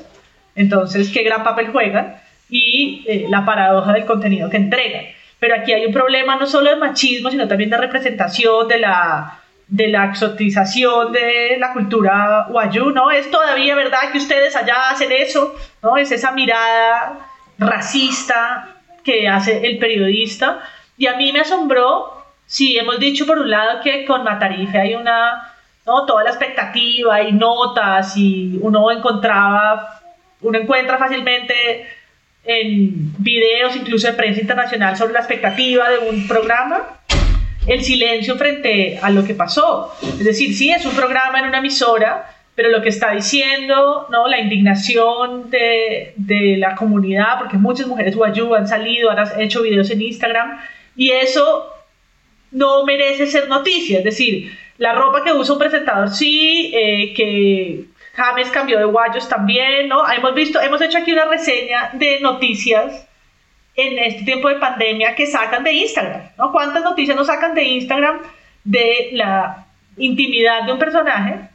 [0.55, 2.17] Entonces, qué gran papel juegan
[2.51, 5.05] y eh, la paradoja del contenido que entregan.
[5.39, 9.41] Pero aquí hay un problema no solo de machismo, sino también de representación, de la,
[9.69, 13.11] de la exotización de la cultura guayú, ¿no?
[13.11, 15.97] Es todavía verdad que ustedes allá hacen eso, ¿no?
[15.97, 17.27] Es esa mirada
[17.57, 20.61] racista que hace el periodista.
[20.97, 24.95] Y a mí me asombró, si hemos dicho por un lado que con Matarife hay
[24.95, 25.55] una,
[25.87, 26.05] ¿no?
[26.07, 30.01] toda la expectativa y notas y uno encontraba,
[30.43, 31.87] uno encuentra fácilmente
[32.45, 37.01] en videos, incluso de prensa internacional, sobre la expectativa de un programa,
[37.67, 39.95] el silencio frente a lo que pasó.
[40.03, 44.29] Es decir, sí, es un programa en una emisora, pero lo que está diciendo, ¿no?
[44.29, 49.91] la indignación de, de la comunidad, porque muchas mujeres guayú han salido, han hecho videos
[49.91, 50.61] en Instagram,
[50.95, 51.73] y eso
[52.51, 54.01] no merece ser noticia.
[54.01, 59.27] Es decir, la ropa que usa un presentador sí, eh, que James cambió de guayos
[59.27, 60.07] también, ¿no?
[60.13, 63.09] Hemos visto, hemos hecho aquí una reseña de noticias
[63.75, 66.53] en este tiempo de pandemia que sacan de Instagram, ¿no?
[66.53, 68.21] ¿Cuántas noticias nos sacan de Instagram
[68.65, 69.65] de la
[69.97, 71.50] intimidad de un personaje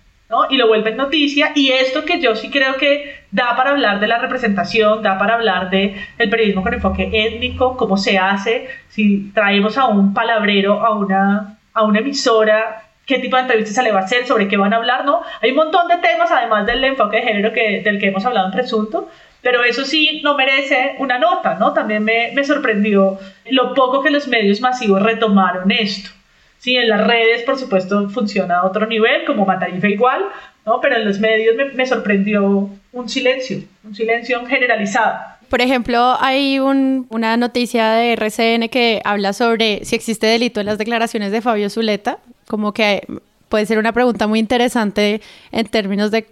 [0.50, 1.52] y lo vuelven noticia.
[1.56, 5.36] Y esto que yo sí creo que da para hablar de la representación, da para
[5.36, 10.86] hablar de el periodismo con enfoque étnico, cómo se hace, si traemos a un palabrero,
[10.86, 14.48] a una, a una emisora, qué tipo de entrevistas se le va a hacer, sobre
[14.48, 15.22] qué van a hablar, ¿no?
[15.42, 18.48] Hay un montón de temas, además del enfoque de género que, del que hemos hablado
[18.48, 19.10] en Presunto,
[19.42, 21.74] pero eso sí no merece una nota, ¿no?
[21.74, 23.20] También me, me sorprendió
[23.52, 26.10] lo poco que los medios masivos retomaron esto.
[26.66, 30.26] Sí, en las redes, por supuesto, funciona a otro nivel, como Matarife igual,
[30.66, 30.82] ¿no?
[30.82, 35.20] Pero en los medios me, sorprendió un silencio, un silencio generalizado.
[35.48, 40.80] Por ejemplo, hay una noticia de RCN que habla sobre si existe delito en las
[40.80, 43.06] declaraciones de Fabio Zuleta, como que
[43.48, 46.26] puede ser una pregunta muy interesante en términos de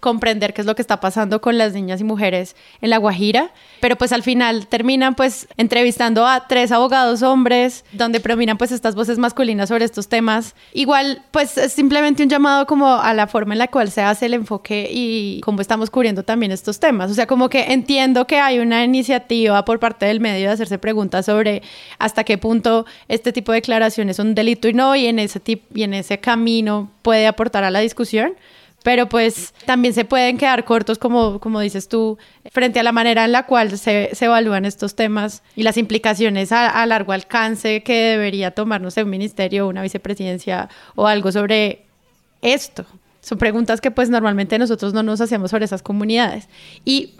[0.00, 3.52] comprender qué es lo que está pasando con las niñas y mujeres en La Guajira,
[3.80, 8.94] pero pues al final terminan pues entrevistando a tres abogados hombres donde predominan pues estas
[8.94, 10.54] voces masculinas sobre estos temas.
[10.72, 14.26] Igual pues es simplemente un llamado como a la forma en la cual se hace
[14.26, 17.10] el enfoque y cómo estamos cubriendo también estos temas.
[17.10, 20.78] O sea, como que entiendo que hay una iniciativa por parte del medio de hacerse
[20.78, 21.62] preguntas sobre
[21.98, 25.40] hasta qué punto este tipo de declaraciones son delito y no y en ese
[25.74, 28.34] y en ese camino puede aportar a la discusión
[28.82, 32.18] pero pues también se pueden quedar cortos, como, como dices tú,
[32.50, 36.52] frente a la manera en la cual se, se evalúan estos temas y las implicaciones
[36.52, 41.84] a, largo alcance que debería tomar, no sé, un ministerio, una vicepresidencia o algo sobre
[42.40, 42.86] esto.
[43.20, 46.48] Son preguntas que pues normalmente nosotros no nos hacemos sobre esas comunidades.
[46.86, 47.16] Y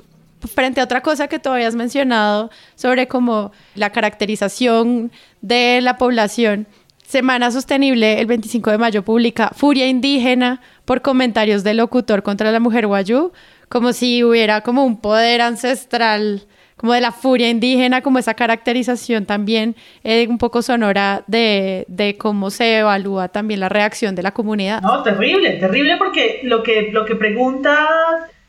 [0.54, 6.66] frente a otra cosa que tú habías mencionado sobre como la caracterización de la población,
[7.11, 12.61] Semana Sostenible, el 25 de mayo, publica Furia Indígena por comentarios del locutor contra la
[12.61, 13.32] mujer guayú,
[13.68, 16.46] como si hubiera como un poder ancestral,
[16.76, 22.16] como de la furia indígena, como esa caracterización también eh, un poco sonora de, de,
[22.16, 24.80] cómo se evalúa también la reacción de la comunidad.
[24.80, 27.88] No, terrible, terrible porque lo que, lo que pregunta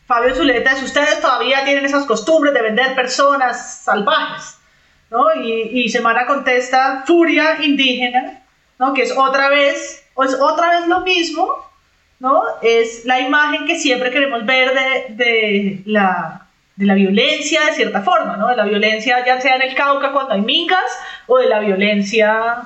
[0.06, 4.60] Fabio Zuleta es, ustedes todavía tienen esas costumbres de vender personas salvajes,
[5.10, 5.34] ¿no?
[5.44, 8.41] Y, y Semana contesta, furia indígena,
[8.82, 8.96] ¿no?
[8.96, 11.48] Que es otra vez, es otra vez lo mismo,
[12.20, 12.42] ¿no?
[12.64, 18.02] Es la imagen que siempre queremos ver de, de, la, de la violencia de cierta
[18.02, 18.48] forma, ¿no?
[18.48, 20.92] De la violencia ya sea en el Cauca cuando hay mingas
[21.28, 22.64] o de la violencia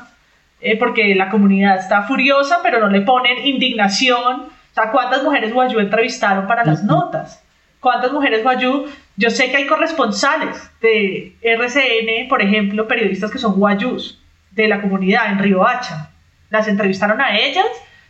[0.61, 4.43] eh, porque la comunidad está furiosa pero no le ponen indignación.
[4.43, 7.43] O sea, ¿cuántas mujeres guayú entrevistaron para las notas?
[7.82, 8.86] ¿Cuántas mujeres guayú?
[9.18, 14.22] Yo sé que hay corresponsales de RCN, por ejemplo, periodistas que son guayús
[14.55, 16.11] de la comunidad en Río Hacha.
[16.49, 17.65] Las entrevistaron a ellas,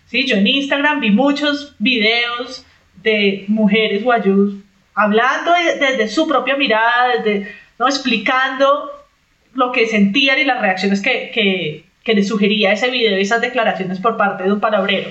[0.05, 0.25] ¿sí?
[0.25, 2.65] Yo en Instagram vi muchos videos
[3.01, 4.55] de mujeres guayús
[4.93, 7.87] hablando desde su propia mirada, desde, ¿no?
[7.87, 8.91] explicando
[9.53, 13.41] lo que sentían y las reacciones que, que, que les sugería ese video y esas
[13.41, 15.09] declaraciones por parte de un palabrero.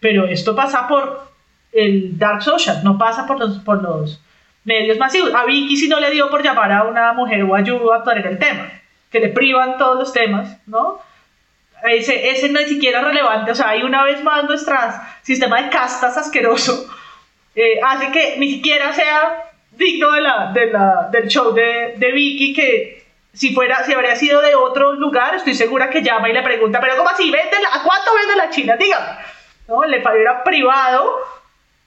[0.00, 1.30] Pero esto pasa por
[1.72, 4.20] el dark social, no pasa por los, por los
[4.64, 5.32] medios masivos.
[5.34, 8.38] A Vicky si no le dio por llamar a una mujer guayú a traer el
[8.38, 8.70] tema,
[9.10, 11.00] que le privan todos los temas, ¿no?
[11.82, 14.76] Ese, ese no es siquiera relevante, o sea, hay una vez más nuestro
[15.22, 16.86] sistema de castas asqueroso
[17.54, 22.12] eh, hace que ni siquiera sea digno de la, de la, del show de, de,
[22.12, 26.32] Vicky, que si fuera, si habría sido de otro lugar, estoy segura que llama y
[26.32, 27.30] le pregunta, pero ¿cómo así?
[27.30, 28.76] ¿Vende ¿A cuánto vende la China?
[28.76, 29.06] Dígame.
[29.68, 29.84] ¿No?
[29.84, 31.18] Le era privado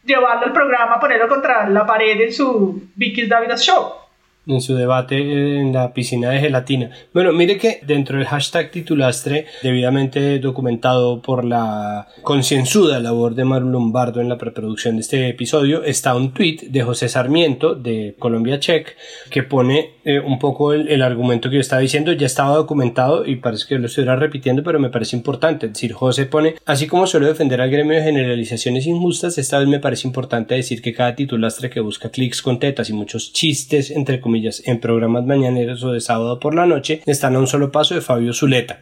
[0.03, 4.03] llevarlo al programa, ponerlo contra la pared en su Vicky's David Show
[4.45, 6.91] en su debate en la piscina de gelatina.
[7.13, 13.69] Bueno, mire que dentro del hashtag titulastre, debidamente documentado por la concienzuda labor de Maru
[13.69, 18.59] Lombardo en la preproducción de este episodio, está un tweet de José Sarmiento de Colombia
[18.59, 18.95] Check
[19.29, 23.37] que pone eh, un poco el, argumento que yo estaba diciendo, ya estaba documentado y
[23.37, 25.67] parece que lo estuviera repitiendo, pero me parece importante.
[25.67, 29.67] Es decir, José pone, así como suelo defender al gremio de generalizaciones injustas, esta vez
[29.67, 33.91] me parece importante decir que cada titulastre que busca clics con tetas y muchos chistes
[33.91, 34.19] entre
[34.65, 38.01] en programas mañaneros o de sábado por la noche están a un solo paso de
[38.01, 38.79] Fabio Zuleta.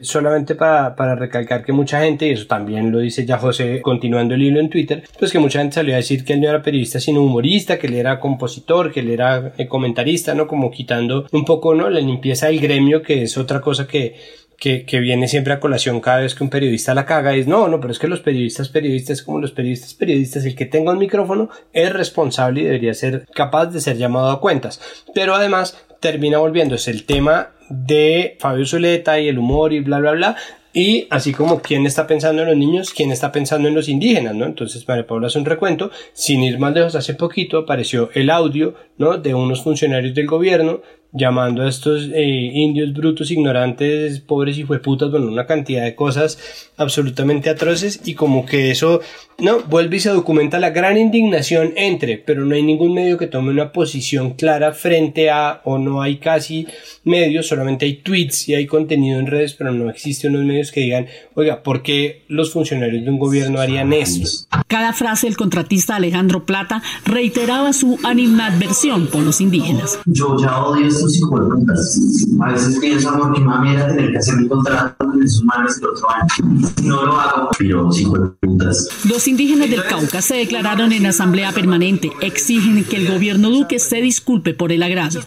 [0.00, 4.34] Solamente para, para, recalcar que mucha gente, y eso también lo dice ya José continuando
[4.34, 6.62] el hilo en Twitter, pues que mucha gente salió a decir que él no era
[6.62, 10.46] periodista sino humorista, que él era compositor, que él era eh, comentarista, ¿no?
[10.46, 11.88] Como quitando un poco, ¿no?
[11.88, 14.16] La limpieza del gremio, que es otra cosa que
[14.58, 17.80] que, viene siempre a colación cada vez que un periodista la caga es no, no,
[17.80, 21.50] pero es que los periodistas periodistas como los periodistas periodistas, el que tenga un micrófono
[21.72, 24.80] es responsable y debería ser capaz de ser llamado a cuentas.
[25.14, 30.12] Pero además termina volviéndose el tema de Fabio Zuleta y el humor y bla bla
[30.12, 30.36] bla
[30.76, 34.34] y así como quién está pensando en los niños, quién está pensando en los indígenas,
[34.34, 34.44] ¿no?
[34.44, 38.74] Entonces María Paula hace un recuento, sin ir más lejos, hace poquito apareció el audio,
[38.98, 39.16] ¿no?
[39.16, 40.82] De unos funcionarios del gobierno
[41.12, 46.70] llamando a estos eh, indios brutos, ignorantes, pobres y hueputas, bueno, una cantidad de cosas
[46.76, 49.00] absolutamente atroces y como que eso,
[49.38, 53.26] no, vuelve y se documenta la gran indignación entre, pero no hay ningún medio que
[53.26, 56.66] tome una posición clara frente a, o no hay casi
[57.04, 60.80] medios, solamente hay tweets y hay contenido en redes, pero no existen unos medios que
[60.80, 64.46] digan, oiga, ¿por qué los funcionarios de un gobierno harían esto?
[64.66, 69.98] Cada frase el contratista Alejandro Plata reiteraba su animadversión con los indígenas.
[70.06, 72.00] Yo ya odio estos hijos de putas.
[72.40, 75.78] A veces pienso, amor, mi mami era tener que hacer mi contrato con sus madres
[75.80, 76.70] el otro año.
[76.84, 78.88] No lo hago, pero hijos de putas.
[79.08, 82.10] Los indígenas del Cauca se declararon en asamblea permanente.
[82.20, 85.20] Exigen que el gobierno Duque se disculpe por el agravio.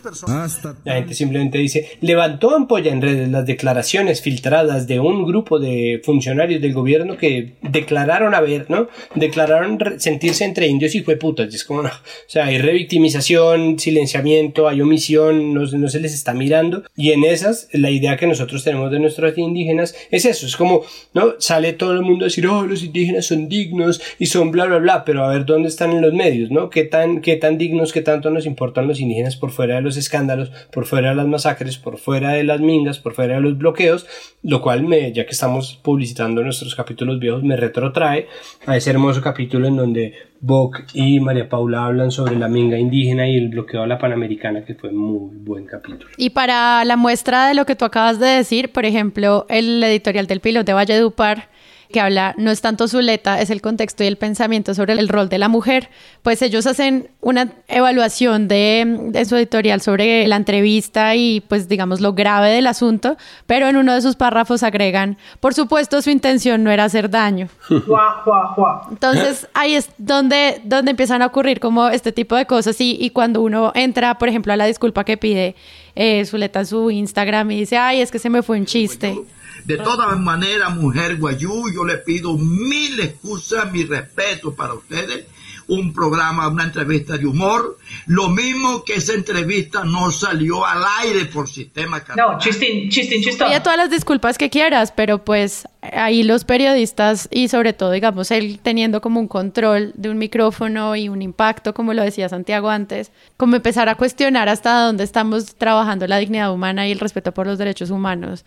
[0.86, 6.02] La gente simplemente dice, levantó ampolla en redes las declaraciones filtradas de un grupo de
[6.04, 8.88] funcionarios del gobierno que declararon haber, ¿no?
[9.16, 11.52] Declararon sentirse entre indios y putas.
[11.52, 11.90] Y es como, no.
[11.90, 16.84] O sea, hay revictimización, silenciamiento, hay omisión, no, se les está mirando.
[16.96, 20.84] Y en esas, la idea que nosotros tenemos de nuestros indígenas es eso, es como,
[21.14, 21.36] ¿no?
[21.40, 24.78] Sale todo el mundo a decir, oh, los indígenas son dignos y son bla, bla,
[24.78, 26.70] bla, pero a ver dónde están en los medios, ¿no?
[26.70, 29.98] ¿Qué tan, qué tan dignos, qué tanto nos importan los indígenas por fuera de los
[29.98, 33.58] escándalos, por fuera de las masacres, por fuera de las mingas, por fuera de los
[33.58, 34.08] bloqueos?
[34.44, 38.28] Lo cual, me, ya que estamos publicitando nuestros capítulos viejos, me retrotrae
[38.66, 43.28] a ese hermoso capítulo en donde Bock y María Paula hablan sobre la minga indígena
[43.28, 46.10] y el bloqueo a la Panamericana, que fue muy buen capítulo.
[46.18, 50.28] Y para la muestra de lo que tú acabas de decir, por ejemplo, el editorial
[50.28, 51.50] del piloto de Valledupar
[51.92, 55.28] que habla, no es tanto Zuleta, es el contexto y el pensamiento sobre el rol
[55.28, 55.90] de la mujer,
[56.22, 62.14] pues ellos hacen una evaluación de, su editorial sobre la entrevista y pues digamos lo
[62.14, 63.18] grave del asunto,
[63.48, 67.50] pero en uno de sus párrafos agregan, por supuesto su intención no era hacer daño.
[68.92, 73.10] Entonces ahí es donde, donde empiezan a ocurrir como este tipo de cosas y, y
[73.10, 75.56] cuando uno entra, por ejemplo, a la disculpa que pide
[75.96, 79.18] eh, Zuleta en su Instagram y dice, ay, es que se me fue un chiste.
[79.66, 85.26] De todas maneras, mujer guayú, yo le pido mil excusas, mi respeto para ustedes.
[85.68, 87.78] Un programa, una entrevista de humor.
[88.08, 93.52] Lo mismo que esa entrevista no salió al aire por sistema No, chistín, chistín, chistón.
[93.62, 98.60] Todas las disculpas que quieras, pero pues ahí los periodistas y sobre todo, digamos, él
[98.64, 103.12] teniendo como un control de un micrófono y un impacto, como lo decía Santiago antes,
[103.38, 107.46] como empezar a cuestionar hasta dónde estamos trabajando la dignidad humana y el respeto por
[107.46, 108.44] los derechos humanos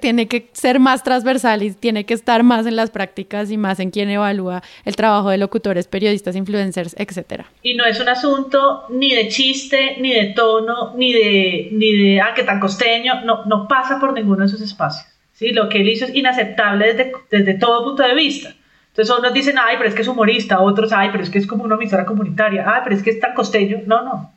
[0.00, 3.80] Tiene que ser más transversal y tiene que estar más en las prácticas y más
[3.80, 7.44] en quien evalúa el trabajo de locutores, periodistas, influencers, etc.
[7.62, 12.20] Y no es un asunto ni de chiste, ni de tono, ni de, ni de,
[12.20, 15.06] ah, qué tan costeño, no, no pasa por ninguno de esos espacios.
[15.32, 15.50] ¿sí?
[15.52, 18.54] Lo que él hizo es inaceptable desde, desde todo punto de vista.
[18.88, 21.46] Entonces unos dicen, ay, pero es que es humorista, otros, ay, pero es que es
[21.46, 23.82] como una emisora comunitaria, ay, pero es que es tan costeño.
[23.86, 24.32] No, no.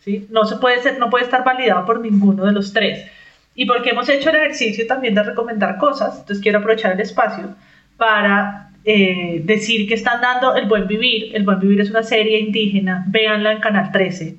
[0.00, 0.26] ¿sí?
[0.30, 3.06] No, se puede ser, no puede estar validado por ninguno de los tres.
[3.54, 7.54] Y porque hemos hecho el ejercicio también de recomendar cosas, entonces quiero aprovechar el espacio
[7.96, 11.36] para eh, decir que están dando El Buen Vivir.
[11.36, 14.36] El Buen Vivir es una serie indígena, véanla en Canal 13.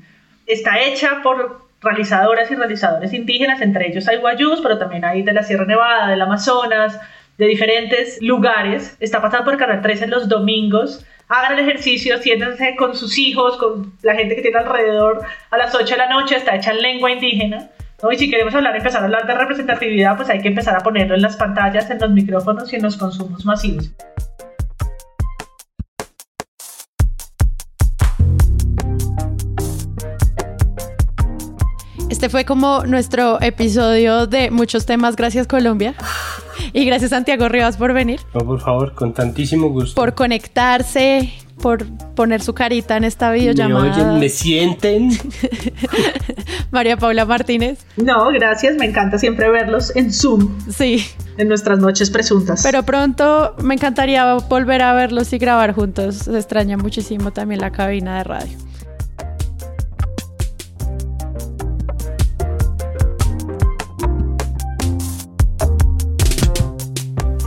[0.48, 5.34] Está hecha por realizadoras y realizadores indígenas, entre ellos hay guayús, pero también hay de
[5.34, 7.00] la Sierra Nevada, del Amazonas,
[7.38, 8.98] de diferentes lugares.
[9.00, 11.06] Está pasando por Canal 13 los domingos.
[11.28, 15.74] Hagan el ejercicio, siéntense con sus hijos, con la gente que tiene alrededor a las
[15.74, 17.70] 8 de la noche, está hecha en lengua indígena.
[18.10, 21.14] Y si queremos hablar, empezar a hablar de representatividad, pues hay que empezar a ponerlo
[21.14, 23.92] en las pantallas, en los micrófonos y en los consumos masivos.
[32.10, 35.16] Este fue como nuestro episodio de muchos temas.
[35.16, 35.96] Gracias Colombia.
[36.74, 38.20] Y gracias Santiago Rivas por venir.
[38.34, 40.00] No, por favor, con tantísimo gusto.
[40.00, 41.86] Por conectarse, por
[42.16, 43.86] poner su carita en esta videollamada.
[43.86, 45.12] Me oyen, me sienten.
[46.72, 47.80] María Paula Martínez.
[47.98, 50.58] No, gracias, me encanta siempre verlos en Zoom.
[50.70, 51.06] Sí.
[51.38, 52.62] En nuestras noches presuntas.
[52.64, 56.16] Pero pronto me encantaría volver a verlos y grabar juntos.
[56.16, 58.71] Se extraña muchísimo también la cabina de radio.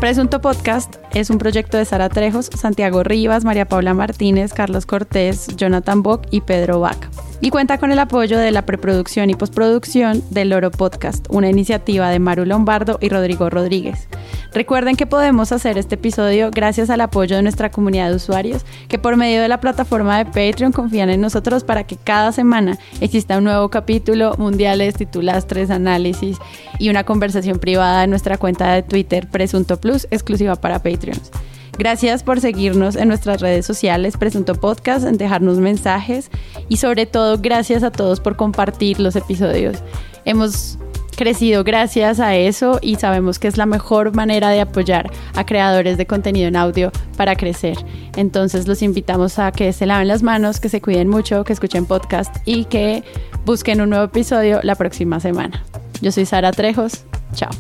[0.05, 5.47] Presunto Podcast es un proyecto de Sara Trejos, Santiago Rivas, María Paula Martínez, Carlos Cortés,
[5.57, 7.09] Jonathan Bock y Pedro Vaca
[7.41, 12.09] y cuenta con el apoyo de la preproducción y postproducción del Loro Podcast, una iniciativa
[12.11, 14.09] de Maru Lombardo y Rodrigo Rodríguez.
[14.53, 18.99] Recuerden que podemos hacer este episodio gracias al apoyo de nuestra comunidad de usuarios que
[18.99, 23.39] por medio de la plataforma de Patreon confían en nosotros para que cada semana exista
[23.39, 26.39] un nuevo capítulo, mundiales, titulastres, análisis
[26.79, 31.31] y una conversación privada en nuestra cuenta de Twitter Presunto Plus exclusiva para Patreons.
[31.77, 36.31] Gracias por seguirnos en nuestras redes sociales, Presunto Podcast, dejarnos mensajes
[36.69, 39.79] y sobre todo gracias a todos por compartir los episodios.
[40.25, 40.79] Hemos
[41.17, 45.97] crecido gracias a eso y sabemos que es la mejor manera de apoyar a creadores
[45.97, 47.77] de contenido en audio para crecer.
[48.17, 51.87] Entonces los invitamos a que se laven las manos, que se cuiden mucho, que escuchen
[51.87, 53.03] podcast y que
[53.45, 55.65] busquen un nuevo episodio la próxima semana.
[56.01, 57.05] Yo soy Sara Trejos.
[57.35, 57.51] Chao.